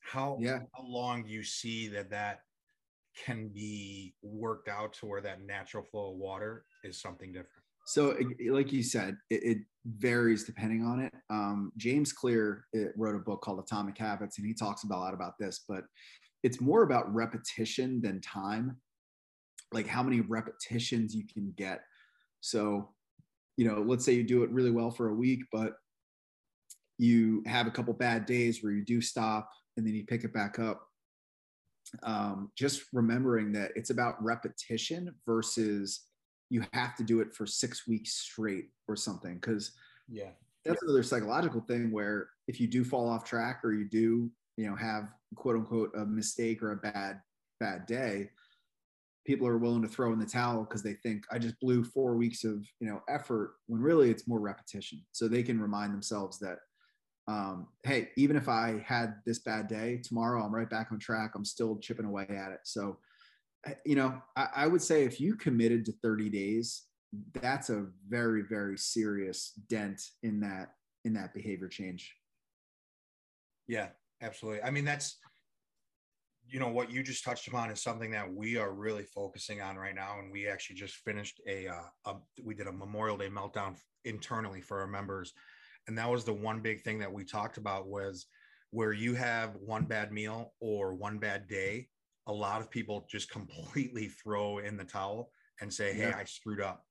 How 0.00 0.38
yeah. 0.40 0.60
how 0.74 0.84
long 0.84 1.24
do 1.24 1.30
you 1.30 1.42
see 1.42 1.88
that 1.88 2.10
that 2.10 2.40
can 3.24 3.48
be 3.48 4.14
worked 4.22 4.68
out 4.68 4.92
to 4.94 5.06
where 5.06 5.20
that 5.20 5.42
natural 5.42 5.84
flow 5.84 6.12
of 6.12 6.16
water 6.16 6.64
is 6.82 7.00
something 7.00 7.32
different? 7.32 7.64
So 7.86 8.16
like 8.50 8.72
you 8.72 8.82
said 8.82 9.16
it, 9.30 9.42
it 9.42 9.58
varies 9.84 10.44
depending 10.44 10.84
on 10.84 11.00
it. 11.00 11.12
Um, 11.30 11.70
james 11.76 12.12
clear 12.12 12.64
eh, 12.74 12.86
wrote 12.96 13.14
a 13.14 13.18
book 13.18 13.42
called 13.42 13.60
atomic 13.60 13.98
habits 13.98 14.38
and 14.38 14.46
he 14.46 14.54
talks 14.54 14.84
about, 14.84 14.98
a 14.98 15.00
lot 15.00 15.14
about 15.14 15.34
this 15.38 15.64
but 15.68 15.84
it's 16.42 16.60
more 16.60 16.82
about 16.82 17.12
repetition 17.12 18.00
than 18.02 18.20
time. 18.20 18.76
Like 19.72 19.86
how 19.86 20.02
many 20.02 20.20
repetitions 20.20 21.14
you 21.14 21.24
can 21.26 21.52
get. 21.56 21.80
So 22.40 22.90
you 23.56 23.66
know, 23.66 23.82
let's 23.86 24.04
say 24.04 24.12
you 24.12 24.24
do 24.24 24.42
it 24.42 24.50
really 24.50 24.70
well 24.70 24.90
for 24.90 25.08
a 25.08 25.14
week, 25.14 25.44
but 25.52 25.74
you 26.98 27.42
have 27.46 27.66
a 27.66 27.70
couple 27.70 27.92
bad 27.92 28.26
days 28.26 28.62
where 28.62 28.72
you 28.72 28.84
do 28.84 29.00
stop 29.00 29.50
and 29.76 29.86
then 29.86 29.94
you 29.94 30.04
pick 30.04 30.24
it 30.24 30.32
back 30.32 30.58
up. 30.58 30.86
Um, 32.02 32.50
just 32.56 32.84
remembering 32.92 33.52
that 33.52 33.72
it's 33.76 33.90
about 33.90 34.22
repetition 34.22 35.14
versus 35.26 36.04
you 36.50 36.64
have 36.72 36.96
to 36.96 37.04
do 37.04 37.20
it 37.20 37.34
for 37.34 37.46
six 37.46 37.86
weeks 37.86 38.12
straight 38.12 38.66
or 38.88 38.96
something. 38.96 39.38
Cause 39.40 39.72
yeah, 40.08 40.30
that's 40.64 40.82
another 40.82 41.02
psychological 41.02 41.60
thing 41.60 41.92
where 41.92 42.28
if 42.48 42.60
you 42.60 42.66
do 42.66 42.84
fall 42.84 43.08
off 43.08 43.24
track 43.24 43.60
or 43.64 43.72
you 43.72 43.88
do, 43.88 44.30
you 44.56 44.68
know, 44.68 44.76
have 44.76 45.08
quote 45.34 45.56
unquote 45.56 45.90
a 45.96 46.04
mistake 46.04 46.62
or 46.62 46.72
a 46.72 46.76
bad, 46.76 47.20
bad 47.60 47.86
day, 47.86 48.30
people 49.24 49.46
are 49.46 49.58
willing 49.58 49.82
to 49.82 49.88
throw 49.88 50.12
in 50.12 50.18
the 50.18 50.26
towel 50.26 50.64
because 50.64 50.82
they 50.82 50.94
think 50.94 51.24
I 51.30 51.38
just 51.38 51.58
blew 51.60 51.82
four 51.84 52.16
weeks 52.16 52.44
of 52.44 52.66
you 52.80 52.88
know 52.88 53.02
effort 53.08 53.54
when 53.66 53.80
really 53.80 54.10
it's 54.10 54.28
more 54.28 54.40
repetition. 54.40 55.02
So 55.12 55.28
they 55.28 55.42
can 55.42 55.60
remind 55.60 55.92
themselves 55.92 56.38
that 56.40 56.58
um, 57.26 57.68
hey, 57.84 58.10
even 58.16 58.36
if 58.36 58.48
I 58.48 58.84
had 58.86 59.14
this 59.24 59.38
bad 59.38 59.66
day 59.66 60.00
tomorrow, 60.04 60.42
I'm 60.42 60.54
right 60.54 60.68
back 60.68 60.92
on 60.92 60.98
track. 60.98 61.32
I'm 61.34 61.44
still 61.44 61.78
chipping 61.78 62.04
away 62.04 62.26
at 62.28 62.52
it. 62.52 62.60
So 62.64 62.98
you 63.84 63.96
know, 63.96 64.20
I, 64.36 64.48
I 64.56 64.66
would 64.66 64.82
say 64.82 65.04
if 65.04 65.20
you 65.20 65.36
committed 65.36 65.86
to 65.86 65.92
30 66.02 66.28
days, 66.28 66.82
that's 67.32 67.70
a 67.70 67.86
very 68.08 68.42
very 68.42 68.76
serious 68.76 69.52
dent 69.68 70.02
in 70.22 70.40
that 70.40 70.72
in 71.04 71.14
that 71.14 71.32
behavior 71.34 71.68
change. 71.68 72.14
Yeah, 73.68 73.88
absolutely. 74.20 74.62
I 74.62 74.70
mean 74.70 74.84
that's 74.84 75.16
you 76.48 76.60
know 76.60 76.68
what 76.68 76.90
you 76.90 77.02
just 77.02 77.24
touched 77.24 77.48
upon 77.48 77.70
is 77.70 77.82
something 77.82 78.10
that 78.10 78.32
we 78.32 78.56
are 78.56 78.72
really 78.72 79.04
focusing 79.04 79.60
on 79.60 79.76
right 79.76 79.94
now 79.94 80.18
and 80.18 80.30
we 80.30 80.46
actually 80.46 80.76
just 80.76 80.96
finished 80.96 81.40
a, 81.48 81.68
uh, 81.68 81.82
a 82.06 82.14
we 82.42 82.54
did 82.54 82.66
a 82.66 82.72
memorial 82.72 83.16
day 83.16 83.28
meltdown 83.28 83.76
internally 84.04 84.60
for 84.60 84.80
our 84.80 84.86
members 84.86 85.32
and 85.88 85.96
that 85.96 86.10
was 86.10 86.24
the 86.24 86.32
one 86.32 86.60
big 86.60 86.82
thing 86.82 86.98
that 86.98 87.12
we 87.12 87.24
talked 87.24 87.56
about 87.56 87.86
was 87.86 88.26
where 88.70 88.92
you 88.92 89.14
have 89.14 89.54
one 89.56 89.84
bad 89.84 90.12
meal 90.12 90.52
or 90.60 90.94
one 90.94 91.18
bad 91.18 91.46
day 91.48 91.88
a 92.26 92.32
lot 92.32 92.60
of 92.60 92.70
people 92.70 93.06
just 93.10 93.30
completely 93.30 94.08
throw 94.08 94.58
in 94.58 94.76
the 94.76 94.84
towel 94.84 95.30
and 95.60 95.72
say 95.72 95.92
hey 95.92 96.08
yeah. 96.08 96.16
i 96.16 96.24
screwed 96.24 96.60
up 96.60 96.84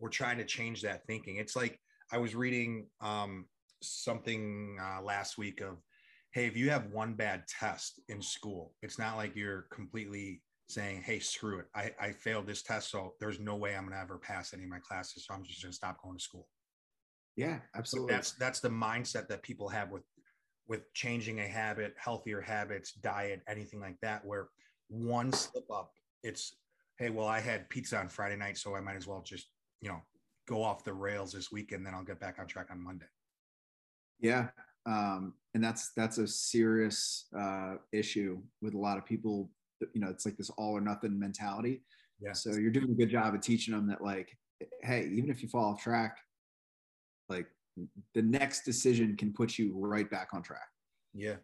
we're 0.00 0.08
trying 0.08 0.38
to 0.38 0.44
change 0.44 0.82
that 0.82 1.04
thinking 1.06 1.36
it's 1.36 1.56
like 1.56 1.78
i 2.12 2.18
was 2.18 2.34
reading 2.34 2.86
um, 3.00 3.46
something 3.80 4.76
uh, 4.82 5.02
last 5.02 5.38
week 5.38 5.60
of 5.60 5.78
hey, 6.32 6.46
if 6.46 6.56
you 6.56 6.70
have 6.70 6.92
one 6.92 7.14
bad 7.14 7.44
test 7.48 8.00
in 8.08 8.20
school, 8.20 8.74
it's 8.82 8.98
not 8.98 9.16
like 9.16 9.34
you're 9.34 9.66
completely 9.72 10.42
saying, 10.68 11.02
hey, 11.02 11.18
screw 11.18 11.60
it. 11.60 11.66
I, 11.74 11.92
I 12.00 12.12
failed 12.12 12.46
this 12.46 12.62
test. 12.62 12.90
So 12.90 13.14
there's 13.20 13.40
no 13.40 13.56
way 13.56 13.74
I'm 13.74 13.84
going 13.84 13.94
to 13.94 14.00
ever 14.00 14.18
pass 14.18 14.52
any 14.52 14.64
of 14.64 14.68
my 14.68 14.80
classes. 14.80 15.24
So 15.26 15.34
I'm 15.34 15.42
just 15.42 15.62
going 15.62 15.72
to 15.72 15.76
stop 15.76 16.02
going 16.02 16.18
to 16.18 16.22
school. 16.22 16.46
Yeah, 17.36 17.58
absolutely. 17.74 18.12
So 18.12 18.16
that's, 18.16 18.32
that's 18.32 18.60
the 18.60 18.68
mindset 18.68 19.28
that 19.28 19.42
people 19.42 19.68
have 19.68 19.90
with, 19.90 20.02
with 20.66 20.92
changing 20.92 21.40
a 21.40 21.46
habit, 21.46 21.94
healthier 21.96 22.42
habits, 22.42 22.92
diet, 22.92 23.40
anything 23.48 23.80
like 23.80 23.96
that, 24.02 24.24
where 24.24 24.48
one 24.88 25.32
slip 25.32 25.70
up, 25.72 25.92
it's, 26.22 26.56
hey, 26.98 27.08
well, 27.08 27.26
I 27.26 27.40
had 27.40 27.70
pizza 27.70 27.98
on 27.98 28.08
Friday 28.08 28.36
night, 28.36 28.58
so 28.58 28.76
I 28.76 28.80
might 28.80 28.96
as 28.96 29.06
well 29.06 29.22
just, 29.24 29.46
you 29.80 29.88
know, 29.88 30.02
go 30.46 30.62
off 30.62 30.84
the 30.84 30.92
rails 30.92 31.32
this 31.32 31.50
weekend, 31.52 31.86
then 31.86 31.94
I'll 31.94 32.04
get 32.04 32.20
back 32.20 32.38
on 32.38 32.46
track 32.46 32.68
on 32.70 32.82
Monday. 32.82 33.06
Yeah, 34.20 34.48
um, 34.84 35.34
and 35.58 35.64
that's 35.64 35.90
that's 35.96 36.18
a 36.18 36.28
serious 36.28 37.26
uh, 37.36 37.74
issue 37.92 38.40
with 38.62 38.74
a 38.74 38.78
lot 38.78 38.96
of 38.96 39.04
people. 39.04 39.50
You 39.92 40.00
know, 40.00 40.08
it's 40.08 40.24
like 40.24 40.36
this 40.36 40.50
all 40.50 40.76
or 40.76 40.80
nothing 40.80 41.18
mentality. 41.18 41.82
Yeah. 42.20 42.32
So 42.32 42.52
you're 42.52 42.70
doing 42.70 42.92
a 42.92 42.94
good 42.94 43.10
job 43.10 43.34
of 43.34 43.40
teaching 43.40 43.74
them 43.74 43.88
that, 43.88 44.00
like, 44.00 44.38
hey, 44.84 45.10
even 45.12 45.30
if 45.30 45.42
you 45.42 45.48
fall 45.48 45.72
off 45.72 45.82
track, 45.82 46.16
like 47.28 47.48
the 48.14 48.22
next 48.22 48.64
decision 48.64 49.16
can 49.16 49.32
put 49.32 49.58
you 49.58 49.72
right 49.76 50.08
back 50.08 50.28
on 50.32 50.44
track. 50.44 50.68
Yeah, 51.12 51.36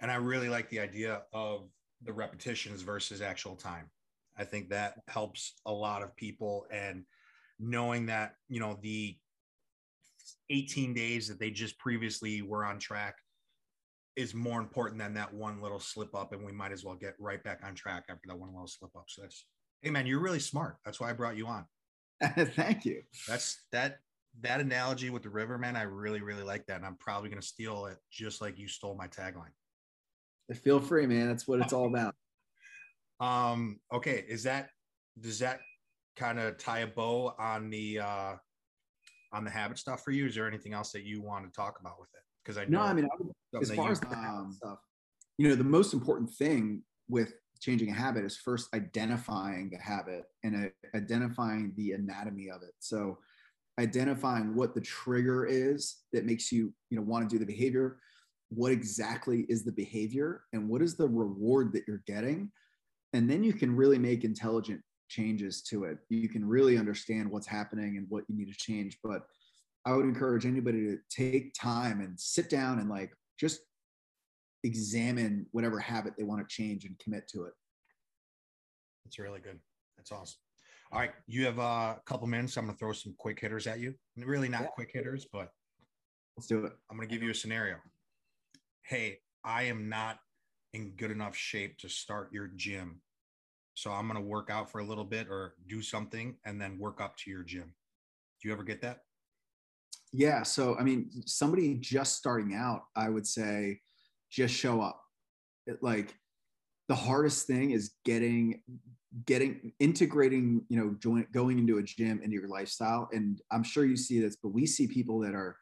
and 0.00 0.10
I 0.10 0.16
really 0.16 0.50
like 0.50 0.68
the 0.68 0.80
idea 0.80 1.22
of 1.32 1.70
the 2.02 2.12
repetitions 2.12 2.82
versus 2.82 3.22
actual 3.22 3.56
time. 3.56 3.88
I 4.36 4.44
think 4.44 4.68
that 4.68 4.96
helps 5.08 5.54
a 5.64 5.72
lot 5.72 6.02
of 6.02 6.14
people 6.14 6.66
and 6.70 7.04
knowing 7.58 8.04
that 8.04 8.34
you 8.50 8.60
know 8.60 8.78
the 8.82 9.16
18 10.50 10.92
days 10.92 11.26
that 11.28 11.40
they 11.40 11.50
just 11.50 11.78
previously 11.78 12.42
were 12.42 12.66
on 12.66 12.78
track 12.78 13.14
is 14.16 14.34
more 14.34 14.60
important 14.60 14.98
than 14.98 15.14
that 15.14 15.32
one 15.32 15.60
little 15.62 15.80
slip 15.80 16.14
up 16.14 16.32
and 16.32 16.44
we 16.44 16.52
might 16.52 16.72
as 16.72 16.84
well 16.84 16.94
get 16.94 17.14
right 17.18 17.42
back 17.42 17.60
on 17.64 17.74
track 17.74 18.04
after 18.08 18.28
that 18.28 18.38
one 18.38 18.52
little 18.52 18.66
slip 18.66 18.94
up 18.96 19.04
so 19.08 19.22
that's 19.22 19.46
hey 19.80 19.90
man 19.90 20.06
you're 20.06 20.20
really 20.20 20.38
smart. 20.38 20.76
That's 20.84 21.00
why 21.00 21.10
i 21.10 21.12
brought 21.12 21.36
you 21.36 21.46
on. 21.46 21.64
Thank 22.22 22.84
you. 22.84 23.02
That's 23.26 23.64
that 23.72 23.98
that 24.40 24.60
analogy 24.60 25.10
with 25.10 25.22
the 25.22 25.28
river 25.28 25.58
man 25.58 25.76
i 25.76 25.82
really 25.82 26.22
really 26.22 26.42
like 26.42 26.64
that 26.64 26.76
and 26.76 26.86
i'm 26.86 26.96
probably 26.96 27.28
going 27.28 27.38
to 27.38 27.46
steal 27.46 27.84
it 27.84 27.98
just 28.10 28.40
like 28.40 28.58
you 28.58 28.68
stole 28.68 28.96
my 28.96 29.06
tagline. 29.06 29.52
Feel 30.62 30.80
free 30.80 31.06
man. 31.06 31.28
That's 31.28 31.48
what 31.48 31.60
it's 31.60 31.72
all 31.72 31.86
about. 31.94 32.14
Um 33.20 33.80
okay 33.92 34.24
is 34.28 34.44
that 34.44 34.68
does 35.20 35.38
that 35.40 35.60
kind 36.16 36.38
of 36.38 36.58
tie 36.58 36.80
a 36.80 36.86
bow 36.86 37.34
on 37.38 37.70
the 37.70 38.00
uh 38.00 38.34
on 39.32 39.44
the 39.44 39.50
habit 39.50 39.78
stuff 39.78 40.02
for 40.04 40.10
you? 40.10 40.26
Is 40.26 40.34
there 40.34 40.46
anything 40.46 40.74
else 40.74 40.92
that 40.92 41.04
you 41.04 41.22
want 41.22 41.44
to 41.46 41.50
talk 41.56 41.78
about 41.80 41.98
with 41.98 42.10
it? 42.14 42.20
Because 42.42 42.58
I 42.58 42.64
know, 42.64 42.80
no, 42.80 42.84
I 42.84 42.92
mean, 42.92 43.08
as 43.60 43.70
far 43.72 43.90
as 43.90 44.00
the 44.00 44.08
um, 44.08 44.52
stuff, 44.56 44.78
you 45.38 45.48
know, 45.48 45.54
the 45.54 45.64
most 45.64 45.92
important 45.94 46.30
thing 46.30 46.82
with 47.08 47.34
changing 47.60 47.90
a 47.90 47.94
habit 47.94 48.24
is 48.24 48.36
first 48.36 48.68
identifying 48.74 49.70
the 49.70 49.78
habit 49.78 50.24
and 50.42 50.66
uh, 50.66 50.96
identifying 50.96 51.72
the 51.76 51.92
anatomy 51.92 52.48
of 52.50 52.62
it. 52.62 52.74
So, 52.80 53.18
identifying 53.80 54.54
what 54.54 54.74
the 54.74 54.80
trigger 54.82 55.46
is 55.46 56.02
that 56.12 56.26
makes 56.26 56.52
you, 56.52 56.72
you 56.90 56.96
know, 56.98 57.02
want 57.02 57.28
to 57.28 57.34
do 57.34 57.38
the 57.38 57.46
behavior. 57.46 57.98
What 58.50 58.70
exactly 58.70 59.46
is 59.48 59.64
the 59.64 59.72
behavior, 59.72 60.42
and 60.52 60.68
what 60.68 60.82
is 60.82 60.94
the 60.94 61.08
reward 61.08 61.72
that 61.72 61.84
you're 61.88 62.02
getting? 62.06 62.50
And 63.14 63.30
then 63.30 63.42
you 63.42 63.52
can 63.52 63.74
really 63.74 63.98
make 63.98 64.24
intelligent 64.24 64.82
changes 65.08 65.62
to 65.62 65.84
it, 65.84 65.98
you 66.08 66.28
can 66.28 66.44
really 66.46 66.78
understand 66.78 67.30
what's 67.30 67.46
happening 67.46 67.96
and 67.98 68.06
what 68.08 68.24
you 68.28 68.36
need 68.36 68.48
to 68.48 68.58
change. 68.58 68.98
But 69.04 69.22
I 69.84 69.92
would 69.92 70.04
encourage 70.04 70.46
anybody 70.46 70.86
to 70.86 70.98
take 71.10 71.54
time 71.54 72.00
and 72.00 72.18
sit 72.18 72.48
down 72.48 72.78
and 72.78 72.88
like 72.88 73.12
just 73.38 73.60
examine 74.64 75.46
whatever 75.52 75.78
habit 75.78 76.14
they 76.16 76.24
want 76.24 76.46
to 76.46 76.54
change 76.54 76.84
and 76.84 76.98
commit 76.98 77.28
to 77.28 77.44
it. 77.44 77.52
That's 79.04 79.18
really 79.18 79.40
good. 79.40 79.58
That's 79.96 80.12
awesome. 80.12 80.38
All 80.92 81.00
right, 81.00 81.12
you 81.26 81.46
have 81.46 81.58
a 81.58 82.00
couple 82.04 82.26
minutes. 82.26 82.56
I'm 82.56 82.66
going 82.66 82.74
to 82.74 82.78
throw 82.78 82.92
some 82.92 83.14
quick 83.18 83.40
hitters 83.40 83.66
at 83.66 83.80
you. 83.80 83.94
Really 84.16 84.48
not 84.48 84.62
yeah. 84.62 84.68
quick 84.68 84.90
hitters, 84.92 85.26
but 85.32 85.48
let's 86.36 86.46
do 86.46 86.64
it. 86.66 86.72
I'm 86.90 86.96
going 86.96 87.08
to 87.08 87.12
give 87.14 87.22
you 87.22 87.30
a 87.30 87.34
scenario. 87.34 87.76
Hey, 88.82 89.18
I 89.44 89.64
am 89.64 89.88
not 89.88 90.18
in 90.74 90.90
good 90.90 91.10
enough 91.10 91.34
shape 91.34 91.78
to 91.78 91.88
start 91.88 92.30
your 92.32 92.48
gym. 92.56 93.00
So 93.74 93.90
I'm 93.90 94.06
going 94.06 94.22
to 94.22 94.28
work 94.28 94.50
out 94.50 94.70
for 94.70 94.80
a 94.80 94.84
little 94.84 95.04
bit 95.04 95.28
or 95.30 95.54
do 95.66 95.80
something 95.80 96.36
and 96.44 96.60
then 96.60 96.78
work 96.78 97.00
up 97.00 97.16
to 97.18 97.30
your 97.30 97.42
gym. 97.42 97.74
Do 98.40 98.48
you 98.48 98.52
ever 98.52 98.62
get 98.62 98.82
that? 98.82 98.98
Yeah. 100.12 100.42
So, 100.42 100.76
I 100.78 100.82
mean, 100.82 101.10
somebody 101.26 101.74
just 101.74 102.16
starting 102.16 102.54
out, 102.54 102.82
I 102.94 103.08
would 103.08 103.26
say 103.26 103.80
just 104.30 104.54
show 104.54 104.80
up. 104.80 105.00
It, 105.66 105.82
like 105.82 106.14
the 106.88 106.94
hardest 106.94 107.46
thing 107.46 107.70
is 107.70 107.92
getting, 108.04 108.60
getting, 109.24 109.72
integrating, 109.78 110.66
you 110.68 110.76
know, 110.76 110.96
join, 111.00 111.26
going 111.32 111.58
into 111.58 111.78
a 111.78 111.82
gym 111.82 112.20
into 112.22 112.34
your 112.34 112.48
lifestyle. 112.48 113.08
And 113.12 113.40
I'm 113.50 113.62
sure 113.62 113.84
you 113.86 113.96
see 113.96 114.20
this, 114.20 114.36
but 114.36 114.50
we 114.50 114.66
see 114.66 114.86
people 114.86 115.20
that 115.20 115.34
are, 115.34 115.56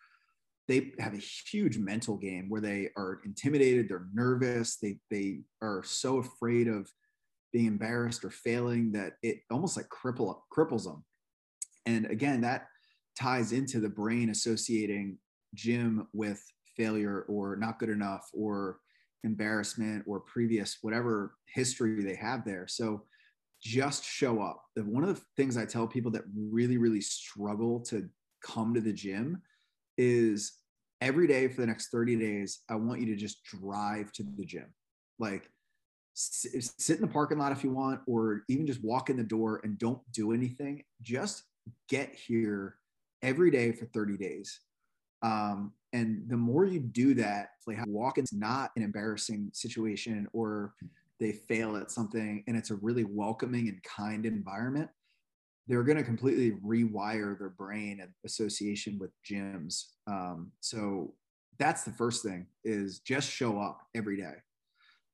they 0.66 0.92
have 0.98 1.14
a 1.14 1.18
huge 1.50 1.78
mental 1.78 2.16
game 2.16 2.48
where 2.48 2.60
they 2.60 2.90
are 2.96 3.20
intimidated, 3.24 3.88
they're 3.88 4.06
nervous, 4.12 4.76
they, 4.76 4.98
they 5.10 5.40
are 5.62 5.82
so 5.84 6.18
afraid 6.18 6.68
of 6.68 6.88
being 7.52 7.66
embarrassed 7.66 8.24
or 8.24 8.30
failing 8.30 8.92
that 8.92 9.14
it 9.22 9.40
almost 9.50 9.76
like 9.76 9.88
cripple, 9.88 10.40
cripples 10.56 10.84
them. 10.84 11.04
And 11.86 12.06
again, 12.06 12.42
that 12.42 12.66
ties 13.18 13.52
into 13.52 13.80
the 13.80 13.88
brain 13.88 14.30
associating 14.30 15.18
gym 15.54 16.08
with 16.12 16.42
failure 16.76 17.24
or 17.28 17.56
not 17.56 17.78
good 17.78 17.90
enough 17.90 18.28
or 18.32 18.78
embarrassment 19.24 20.04
or 20.06 20.20
previous 20.20 20.78
whatever 20.82 21.34
history 21.54 22.02
they 22.02 22.14
have 22.14 22.44
there. 22.44 22.66
So 22.68 23.04
just 23.62 24.04
show 24.04 24.40
up. 24.40 24.62
One 24.76 25.04
of 25.04 25.14
the 25.14 25.22
things 25.36 25.56
I 25.56 25.66
tell 25.66 25.86
people 25.86 26.10
that 26.12 26.24
really, 26.34 26.78
really 26.78 27.02
struggle 27.02 27.80
to 27.80 28.08
come 28.42 28.72
to 28.72 28.80
the 28.80 28.92
gym 28.92 29.42
is 29.98 30.52
every 31.02 31.26
day 31.26 31.48
for 31.48 31.60
the 31.60 31.66
next 31.66 31.90
30 31.90 32.16
days, 32.16 32.60
I 32.70 32.76
want 32.76 33.00
you 33.00 33.06
to 33.06 33.16
just 33.16 33.44
drive 33.44 34.12
to 34.12 34.22
the 34.38 34.46
gym. 34.46 34.72
Like 35.18 35.50
sit 36.14 36.96
in 36.96 37.02
the 37.02 37.06
parking 37.06 37.38
lot 37.38 37.52
if 37.52 37.62
you 37.62 37.70
want, 37.70 38.00
or 38.06 38.44
even 38.48 38.66
just 38.66 38.82
walk 38.82 39.10
in 39.10 39.18
the 39.18 39.22
door 39.22 39.60
and 39.64 39.78
don't 39.78 40.00
do 40.12 40.32
anything. 40.32 40.82
Just 41.02 41.42
get 41.88 42.14
here 42.14 42.76
every 43.22 43.50
day 43.50 43.72
for 43.72 43.86
30 43.86 44.16
days. 44.16 44.60
Um, 45.22 45.72
and 45.92 46.24
the 46.28 46.36
more 46.36 46.64
you 46.64 46.80
do 46.80 47.14
that, 47.14 47.50
like 47.66 47.78
walk 47.86 48.18
in's 48.18 48.32
not 48.32 48.70
an 48.76 48.82
embarrassing 48.82 49.50
situation 49.52 50.26
or 50.32 50.74
they 51.18 51.32
fail 51.32 51.76
at 51.76 51.90
something 51.90 52.42
and 52.46 52.56
it's 52.56 52.70
a 52.70 52.76
really 52.76 53.04
welcoming 53.04 53.68
and 53.68 53.82
kind 53.82 54.24
environment, 54.24 54.88
they're 55.66 55.82
going 55.82 55.98
to 55.98 56.04
completely 56.04 56.52
rewire 56.66 57.38
their 57.38 57.50
brain 57.50 58.00
and 58.00 58.10
association 58.24 58.98
with 58.98 59.10
gyms. 59.28 59.84
Um, 60.06 60.52
so 60.60 61.14
that's 61.58 61.84
the 61.84 61.92
first 61.92 62.24
thing 62.24 62.46
is 62.64 63.00
just 63.00 63.30
show 63.30 63.60
up 63.60 63.82
every 63.94 64.16
day. 64.16 64.34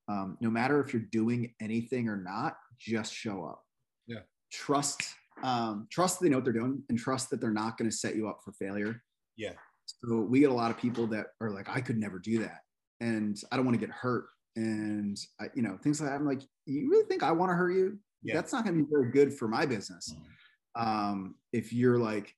Um, 0.07 0.37
no 0.39 0.49
matter 0.49 0.79
if 0.79 0.93
you're 0.93 1.03
doing 1.11 1.53
anything 1.59 2.07
or 2.07 2.15
not, 2.15 2.57
just 2.79 3.13
show 3.13 3.43
up. 3.43 3.65
Yeah. 4.07 4.21
Trust 4.51 5.03
um, 5.43 5.87
trust 5.91 6.19
they 6.19 6.29
know 6.29 6.37
what 6.37 6.43
they're 6.43 6.53
doing 6.53 6.83
and 6.89 6.97
trust 6.97 7.29
that 7.29 7.41
they're 7.41 7.51
not 7.51 7.77
going 7.77 7.89
to 7.89 7.95
set 7.95 8.15
you 8.15 8.27
up 8.27 8.39
for 8.43 8.51
failure. 8.53 9.01
Yeah. 9.35 9.53
So 9.85 10.17
we 10.21 10.39
get 10.39 10.49
a 10.49 10.53
lot 10.53 10.71
of 10.71 10.77
people 10.77 11.07
that 11.07 11.27
are 11.41 11.51
like, 11.51 11.69
I 11.69 11.81
could 11.81 11.97
never 11.97 12.19
do 12.19 12.39
that. 12.39 12.61
And 12.99 13.39
I 13.51 13.55
don't 13.55 13.65
want 13.65 13.79
to 13.79 13.85
get 13.85 13.93
hurt. 13.93 14.25
And 14.55 15.17
I, 15.39 15.45
you 15.53 15.61
know, 15.61 15.77
things 15.81 16.01
like 16.01 16.09
that. 16.09 16.15
I'm 16.15 16.25
like, 16.25 16.41
you 16.65 16.89
really 16.89 17.05
think 17.05 17.23
I 17.23 17.31
want 17.31 17.51
to 17.51 17.55
hurt 17.55 17.71
you? 17.71 17.99
Yeah. 18.23 18.33
That's 18.33 18.51
not 18.51 18.63
going 18.63 18.77
to 18.77 18.83
be 18.83 18.89
very 18.89 19.11
good 19.11 19.33
for 19.33 19.47
my 19.47 19.65
business. 19.65 20.13
Mm-hmm. 20.13 20.87
Um, 20.87 21.35
if 21.53 21.71
you're 21.71 21.99
like 21.99 22.33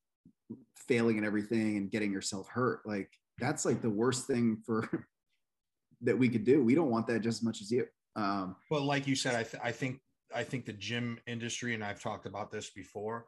failing 0.76 1.18
at 1.18 1.24
everything 1.24 1.78
and 1.78 1.90
getting 1.90 2.12
yourself 2.12 2.48
hurt, 2.50 2.82
like 2.86 3.10
that's 3.40 3.66
like 3.66 3.82
the 3.82 3.90
worst 3.90 4.28
thing 4.28 4.58
for 4.66 5.08
that 6.02 6.18
we 6.18 6.30
could 6.30 6.44
do. 6.44 6.64
We 6.64 6.76
don't 6.76 6.92
want 6.92 7.08
that 7.08 7.22
just 7.22 7.40
as 7.40 7.44
much 7.44 7.62
as 7.62 7.72
you. 7.72 7.86
Um, 8.16 8.56
well, 8.70 8.84
like 8.84 9.08
you 9.08 9.16
said, 9.16 9.36
I, 9.36 9.44
th- 9.44 9.64
I 9.64 9.72
think 9.72 10.00
I 10.36 10.44
think 10.44 10.66
the 10.66 10.74
gym 10.74 11.20
industry, 11.28 11.74
and 11.74 11.84
I've 11.84 12.02
talked 12.02 12.26
about 12.26 12.52
this 12.52 12.70
before, 12.70 13.26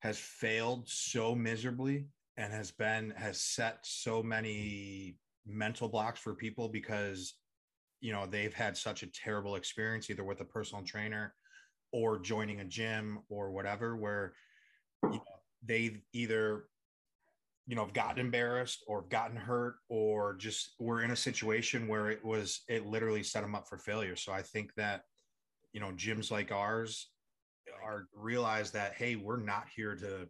has 0.00 0.18
failed 0.18 0.88
so 0.88 1.34
miserably 1.34 2.06
and 2.36 2.52
has 2.52 2.70
been 2.70 3.12
has 3.16 3.40
set 3.40 3.78
so 3.82 4.22
many 4.22 5.16
mental 5.46 5.88
blocks 5.88 6.20
for 6.20 6.34
people 6.34 6.68
because 6.68 7.34
you 8.00 8.12
know 8.12 8.26
they've 8.26 8.54
had 8.54 8.76
such 8.76 9.02
a 9.02 9.08
terrible 9.08 9.56
experience 9.56 10.08
either 10.08 10.22
with 10.22 10.40
a 10.40 10.44
personal 10.44 10.84
trainer 10.84 11.34
or 11.92 12.18
joining 12.18 12.60
a 12.60 12.64
gym 12.64 13.18
or 13.28 13.50
whatever 13.50 13.96
where 13.96 14.34
you 15.04 15.10
know, 15.10 15.22
they've 15.64 16.00
either 16.12 16.66
you 17.66 17.74
know 17.74 17.84
have 17.84 17.94
gotten 17.94 18.20
embarrassed 18.20 18.84
or 18.86 19.02
have 19.02 19.10
gotten 19.10 19.36
hurt 19.36 19.76
or 19.88 20.36
just 20.36 20.74
were 20.78 21.02
in 21.02 21.10
a 21.10 21.16
situation 21.16 21.88
where 21.88 22.08
it 22.08 22.24
was 22.24 22.62
it 22.68 22.86
literally 22.86 23.22
set 23.22 23.42
them 23.42 23.54
up 23.54 23.68
for 23.68 23.78
failure. 23.78 24.16
So 24.16 24.32
i 24.32 24.42
think 24.42 24.72
that 24.76 25.02
you 25.72 25.80
know 25.80 25.92
gyms 25.92 26.30
like 26.30 26.52
ours 26.52 27.08
are 27.84 28.08
realize 28.14 28.70
that 28.70 28.94
hey 28.94 29.16
we're 29.16 29.36
not 29.36 29.66
here 29.74 29.94
to 29.94 30.28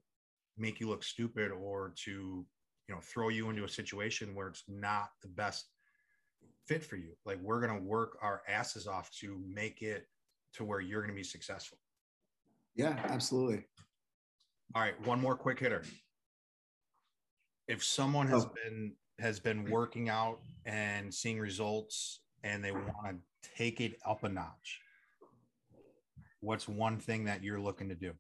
make 0.57 0.81
you 0.81 0.89
look 0.89 1.03
stupid 1.03 1.51
or 1.53 1.93
to 2.05 2.45
you 2.89 2.95
know 2.95 3.01
throw 3.01 3.29
you 3.29 3.49
into 3.51 3.65
a 3.65 3.69
situation 3.69 4.35
where 4.35 4.49
it's 4.49 4.65
not 4.69 5.11
the 5.23 5.29
best 5.29 5.67
fit 6.67 6.85
for 6.85 6.97
you. 6.97 7.13
Like 7.25 7.39
we're 7.41 7.61
going 7.61 7.77
to 7.77 7.83
work 7.83 8.19
our 8.21 8.43
asses 8.49 8.87
off 8.87 9.11
to 9.21 9.41
make 9.47 9.83
it 9.83 10.07
to 10.55 10.65
where 10.65 10.81
you're 10.81 11.01
going 11.01 11.13
to 11.13 11.17
be 11.17 11.25
successful. 11.25 11.79
Yeah 12.75 12.99
absolutely. 13.05 13.65
All 14.75 14.83
right 14.83 15.07
one 15.07 15.21
more 15.21 15.37
quick 15.37 15.61
hitter. 15.61 15.83
If 17.67 17.85
someone 17.85 18.29
has 18.29 18.45
oh. 18.45 18.53
been 18.65 18.93
has 19.19 19.41
been 19.41 19.69
working 19.69 20.09
out 20.09 20.39
and 20.65 21.13
seeing 21.13 21.39
results 21.39 22.21
and 22.45 22.65
they 22.65 22.71
want 22.71 22.87
to 23.11 23.51
take 23.57 23.81
it 23.81 23.99
up 24.07 24.23
a 24.23 24.29
notch 24.29 24.81
what's 26.41 26.69
one 26.69 26.99
thing 26.99 27.25
that 27.25 27.43
you're 27.43 27.61
looking 27.61 27.89
to 27.89 27.95
do? 27.95 28.13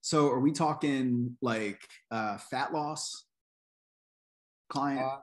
So 0.00 0.28
are 0.30 0.40
we 0.40 0.52
talking 0.52 1.36
like 1.40 1.80
uh, 2.10 2.38
fat 2.38 2.72
loss 2.72 3.24
client? 4.68 5.00
Uh, 5.00 5.18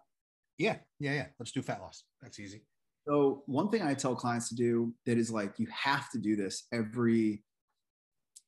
yeah, 0.57 0.77
yeah, 0.99 1.13
yeah. 1.13 1.25
Let's 1.37 1.51
do 1.51 1.61
fat 1.61 1.81
loss. 1.81 2.03
That's 2.21 2.39
easy. 2.39 2.63
So 3.07 3.43
one 3.45 3.69
thing 3.69 3.81
I 3.81 3.93
tell 3.93 4.15
clients 4.15 4.49
to 4.49 4.55
do 4.55 4.93
that 5.05 5.17
is 5.17 5.31
like 5.31 5.57
you 5.57 5.67
have 5.71 6.09
to 6.11 6.19
do 6.19 6.35
this 6.35 6.67
every 6.71 7.43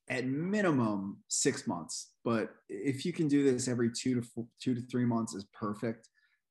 at 0.10 0.26
minimum 0.26 1.18
six 1.30 1.68
months, 1.68 2.12
but 2.24 2.54
if 2.70 3.06
you 3.06 3.14
can 3.14 3.28
do 3.28 3.50
this 3.50 3.68
every 3.68 3.90
two 3.90 4.16
to 4.16 4.22
four, 4.22 4.46
two 4.62 4.76
to 4.76 4.82
three 4.82 5.06
months 5.06 5.34
is 5.34 5.46
perfect. 5.54 6.10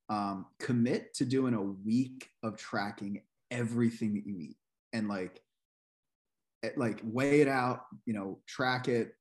Um, 0.08 0.46
commit 0.58 1.14
to 1.14 1.24
doing 1.24 1.54
a 1.54 1.62
week 1.62 2.28
of 2.42 2.56
tracking 2.56 3.22
everything 3.50 4.14
that 4.14 4.26
you 4.26 4.36
eat 4.38 4.56
and 4.92 5.08
like 5.08 5.40
like 6.76 7.00
weigh 7.04 7.40
it 7.40 7.48
out, 7.48 7.82
you 8.06 8.12
know, 8.12 8.38
track 8.46 8.88
it. 8.88 9.12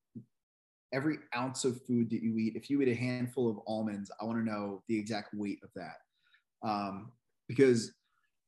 Every 0.92 1.18
ounce 1.36 1.66
of 1.66 1.82
food 1.86 2.10
that 2.10 2.24
you 2.24 2.38
eat, 2.38 2.56
if 2.56 2.70
you 2.70 2.82
eat 2.82 2.90
a 2.90 2.96
handful 2.96 3.50
of 3.50 3.60
almonds, 3.68 4.10
I 4.20 4.26
want 4.26 4.40
to 4.40 4.44
know 4.44 4.84
the 4.88 4.98
exact 4.98 5.34
weight 5.34 5.60
of 5.64 5.70
that. 5.76 6.68
Um, 6.68 7.12
because 7.48 7.92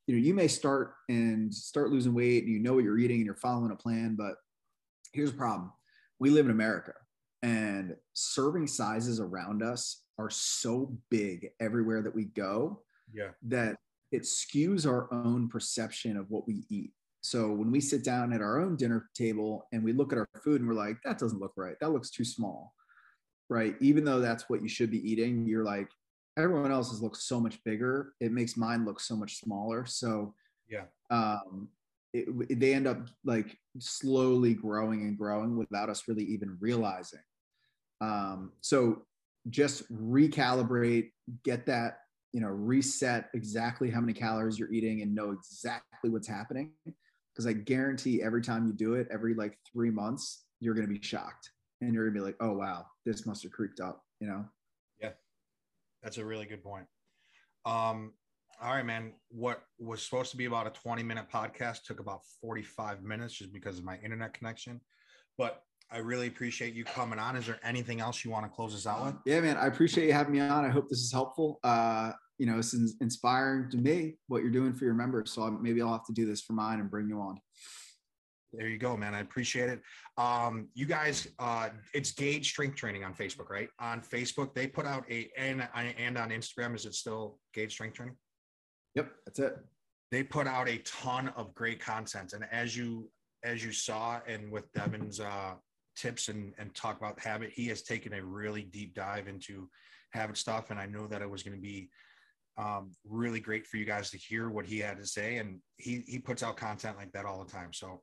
you 0.08 0.16
know, 0.16 0.22
you 0.22 0.34
may 0.34 0.48
start 0.48 0.96
and 1.10 1.54
start 1.54 1.92
losing 1.92 2.14
weight 2.14 2.44
and 2.44 2.52
you 2.52 2.60
know 2.60 2.74
what 2.74 2.84
you're 2.84 2.98
eating 2.98 3.18
and 3.18 3.26
you're 3.26 3.36
following 3.36 3.72
a 3.72 3.76
plan, 3.76 4.16
but 4.18 4.36
here's 5.14 5.32
the 5.32 5.38
problem. 5.38 5.72
We 6.20 6.32
live 6.32 6.46
in 6.46 6.52
America 6.52 6.94
and 7.44 7.96
serving 8.14 8.68
sizes 8.68 9.20
around 9.20 9.64
us 9.64 10.04
are 10.18 10.30
so 10.30 10.96
big 11.10 11.50
everywhere 11.60 12.02
that 12.02 12.14
we 12.14 12.26
go 12.26 12.82
yeah. 13.14 13.30
that 13.44 13.78
it 14.12 14.24
skews 14.24 14.86
our 14.86 15.12
own 15.14 15.48
perception 15.48 16.18
of 16.18 16.30
what 16.30 16.48
we 16.48 16.66
eat. 16.70 16.92
So 17.22 17.52
when 17.52 17.72
we 17.72 17.80
sit 17.80 18.04
down 18.04 18.34
at 18.34 18.42
our 18.42 18.60
own 18.60 18.76
dinner 18.76 19.10
table 19.16 19.68
and 19.72 19.84
we 19.84 19.94
look 19.94 20.12
at 20.12 20.18
our 20.18 20.28
food 20.44 20.60
and 20.60 20.68
we're 20.68 20.76
like, 20.76 20.98
that 21.06 21.20
doesn't 21.20 21.40
look 21.40 21.54
right. 21.56 21.76
That 21.80 21.92
looks 21.92 22.10
too 22.10 22.26
small. 22.26 22.74
Right. 23.48 23.76
Even 23.80 24.04
though 24.04 24.20
that's 24.20 24.50
what 24.50 24.62
you 24.62 24.68
should 24.68 24.90
be 24.90 25.10
eating, 25.10 25.46
you're 25.46 25.64
like, 25.64 25.90
everyone 26.38 26.72
else's 26.72 27.02
looks 27.02 27.24
so 27.24 27.40
much 27.40 27.64
bigger. 27.64 28.14
It 28.20 28.32
makes 28.32 28.58
mine 28.58 28.86
look 28.86 29.00
so 29.00 29.16
much 29.16 29.38
smaller. 29.40 29.86
So 29.86 30.34
yeah. 30.68 30.86
Um, 31.12 31.70
it, 32.14 32.60
they 32.60 32.74
end 32.74 32.88
up 32.88 33.08
like 33.24 33.58
slowly 33.78 34.54
growing 34.54 35.02
and 35.02 35.18
growing 35.18 35.58
without 35.58 35.90
us 35.90 36.08
really 36.08 36.24
even 36.24 36.58
realizing. 36.60 37.20
Um, 38.02 38.54
so 38.62 39.04
just 39.50 39.92
recalibrate, 39.94 41.12
get 41.44 41.66
that, 41.68 42.00
you 42.34 42.42
know, 42.42 42.48
reset 42.48 43.30
exactly 43.34 43.90
how 43.92 44.00
many 44.02 44.14
calories 44.14 44.58
you're 44.58 44.72
eating 44.72 45.02
and 45.02 45.14
know 45.14 45.32
exactly 45.32 46.10
what's 46.10 46.28
happening 46.28 46.72
because 47.34 47.48
I 47.48 47.54
guarantee 47.54 48.22
every 48.22 48.42
time 48.42 48.68
you 48.68 48.74
do 48.74 48.96
it, 48.96 49.08
every 49.12 49.34
like 49.34 49.58
three 49.72 49.90
months, 49.90 50.46
you're 50.60 50.74
going 50.74 50.88
to 50.88 50.94
be 50.94 51.02
shocked 51.02 51.52
and 51.82 51.94
you're 51.94 52.04
going 52.06 52.14
to 52.14 52.20
be 52.20 52.26
like, 52.26 52.36
oh, 52.40 52.54
wow, 52.54 52.86
this 53.06 53.26
must 53.26 53.44
have 53.44 53.52
creeped 53.52 53.80
up, 53.80 54.04
you 54.20 54.28
know? 54.28 54.46
Yeah. 55.00 55.12
That's 56.04 56.18
a 56.18 56.26
really 56.26 56.46
good 56.46 56.64
point. 56.64 56.86
Um, 57.66 58.14
All 58.62 58.74
right, 58.74 58.86
man. 58.86 59.14
What 59.30 59.64
was 59.80 60.04
supposed 60.04 60.32
to 60.32 60.38
be 60.38 60.46
about 60.46 60.68
a 60.68 60.72
20 60.72 61.04
minute 61.04 61.26
podcast 61.34 61.84
took 61.84 62.00
about 62.00 62.22
45 62.42 63.04
minutes 63.04 63.34
just 63.34 63.54
because 63.54 63.78
of 63.78 63.84
my 63.84 63.98
internet 64.04 64.34
connection. 64.34 64.82
But 65.38 65.64
I 65.92 65.98
really 65.98 66.28
appreciate 66.28 66.74
you 66.74 66.86
coming 66.86 67.20
on. 67.20 67.36
Is 67.36 67.48
there 67.48 67.60
anything 67.64 68.00
else 68.00 68.24
you 68.24 68.32
want 68.32 68.46
to 68.46 68.50
close 68.50 68.74
us 68.76 68.88
out 68.88 69.06
with? 69.06 69.16
Yeah, 69.26 69.42
man. 69.42 69.58
I 69.58 69.68
appreciate 69.68 70.08
you 70.08 70.14
having 70.14 70.34
me 70.34 70.40
on. 70.40 70.64
I 70.64 70.70
hope 70.70 70.88
this 70.90 71.00
is 71.00 71.12
helpful. 71.12 71.60
Uh, 71.64 72.12
you 72.42 72.48
know, 72.48 72.58
it's 72.58 72.74
inspiring 73.02 73.70
to 73.70 73.78
me 73.78 74.16
what 74.28 74.42
you're 74.42 74.50
doing 74.50 74.74
for 74.74 74.86
your 74.86 74.96
members. 74.96 75.32
So 75.32 75.48
maybe 75.62 75.80
I'll 75.80 75.92
have 75.92 76.08
to 76.08 76.12
do 76.12 76.26
this 76.26 76.42
for 76.42 76.54
mine 76.54 76.80
and 76.80 76.90
bring 76.90 77.08
you 77.08 77.20
on. 77.20 77.40
There 78.52 78.68
you 78.68 78.80
go, 78.80 78.98
man. 78.98 79.14
I 79.14 79.20
appreciate 79.20 79.70
it. 79.70 79.80
Um, 80.18 80.68
you 80.74 80.88
guys, 80.88 81.28
uh, 81.38 81.70
it's 81.94 82.12
Gage 82.12 82.50
Strength 82.50 82.78
Training 82.78 83.04
on 83.04 83.14
Facebook, 83.14 83.52
right? 83.52 83.70
On 83.80 84.02
Facebook, 84.02 84.56
they 84.56 84.66
put 84.66 84.88
out 84.88 85.06
a 85.08 85.30
and 85.38 85.70
and 85.76 86.18
on 86.18 86.32
Instagram, 86.32 86.74
is 86.74 86.88
it 86.88 86.96
still 86.96 87.38
Gage 87.54 87.74
Strength 87.74 87.94
Training? 87.94 88.16
Yep, 88.96 89.12
that's 89.28 89.38
it. 89.38 89.58
They 90.10 90.24
put 90.24 90.48
out 90.48 90.68
a 90.68 90.80
ton 90.80 91.28
of 91.38 91.54
great 91.54 91.80
content, 91.80 92.34
and 92.34 92.44
as 92.52 92.76
you 92.76 93.08
as 93.44 93.64
you 93.64 93.72
saw, 93.72 94.20
and 94.28 94.52
with 94.52 94.66
Devin's 94.74 95.20
uh, 95.20 95.54
tips 95.96 96.28
and 96.28 96.54
and 96.58 96.74
talk 96.74 96.98
about 96.98 97.20
habit, 97.20 97.52
he 97.54 97.68
has 97.68 97.84
taken 97.84 98.14
a 98.14 98.26
really 98.26 98.64
deep 98.64 98.96
dive 98.96 99.28
into 99.28 99.70
habit 100.10 100.38
stuff, 100.38 100.72
and 100.72 100.80
I 100.80 100.88
know 100.88 101.06
that 101.06 101.22
it 101.22 101.30
was 101.30 101.44
going 101.44 101.56
to 101.56 101.62
be 101.62 101.92
um, 102.58 102.92
really 103.06 103.40
great 103.40 103.66
for 103.66 103.78
you 103.78 103.86
guys 103.86 104.10
to 104.12 104.18
hear 104.18 104.50
what 104.50 104.66
he 104.66 104.80
had 104.80 104.98
to 104.98 105.06
say, 105.06 105.38
and 105.38 105.60
he 105.78 106.04
he 106.08 106.20
puts 106.20 106.44
out 106.44 106.58
content 106.58 106.98
like 106.98 107.12
that 107.14 107.26
all 107.26 107.44
the 107.44 107.52
time. 107.52 107.74
So 107.74 108.02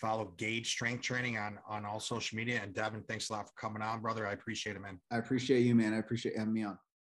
follow 0.00 0.32
Gage 0.38 0.70
Strength 0.70 1.02
Training 1.02 1.38
on 1.38 1.58
on 1.68 1.84
all 1.84 2.00
social 2.00 2.36
media. 2.36 2.60
And 2.62 2.74
Devin, 2.74 3.04
thanks 3.08 3.30
a 3.30 3.34
lot 3.34 3.46
for 3.46 3.52
coming 3.60 3.82
on, 3.82 4.00
brother. 4.00 4.26
I 4.26 4.32
appreciate 4.32 4.76
it, 4.76 4.82
man. 4.82 4.98
I 5.10 5.18
appreciate 5.18 5.60
you, 5.60 5.74
man. 5.74 5.94
I 5.94 5.98
appreciate 5.98 6.36
having 6.36 6.54
me 6.54 6.64
on. 6.64 6.78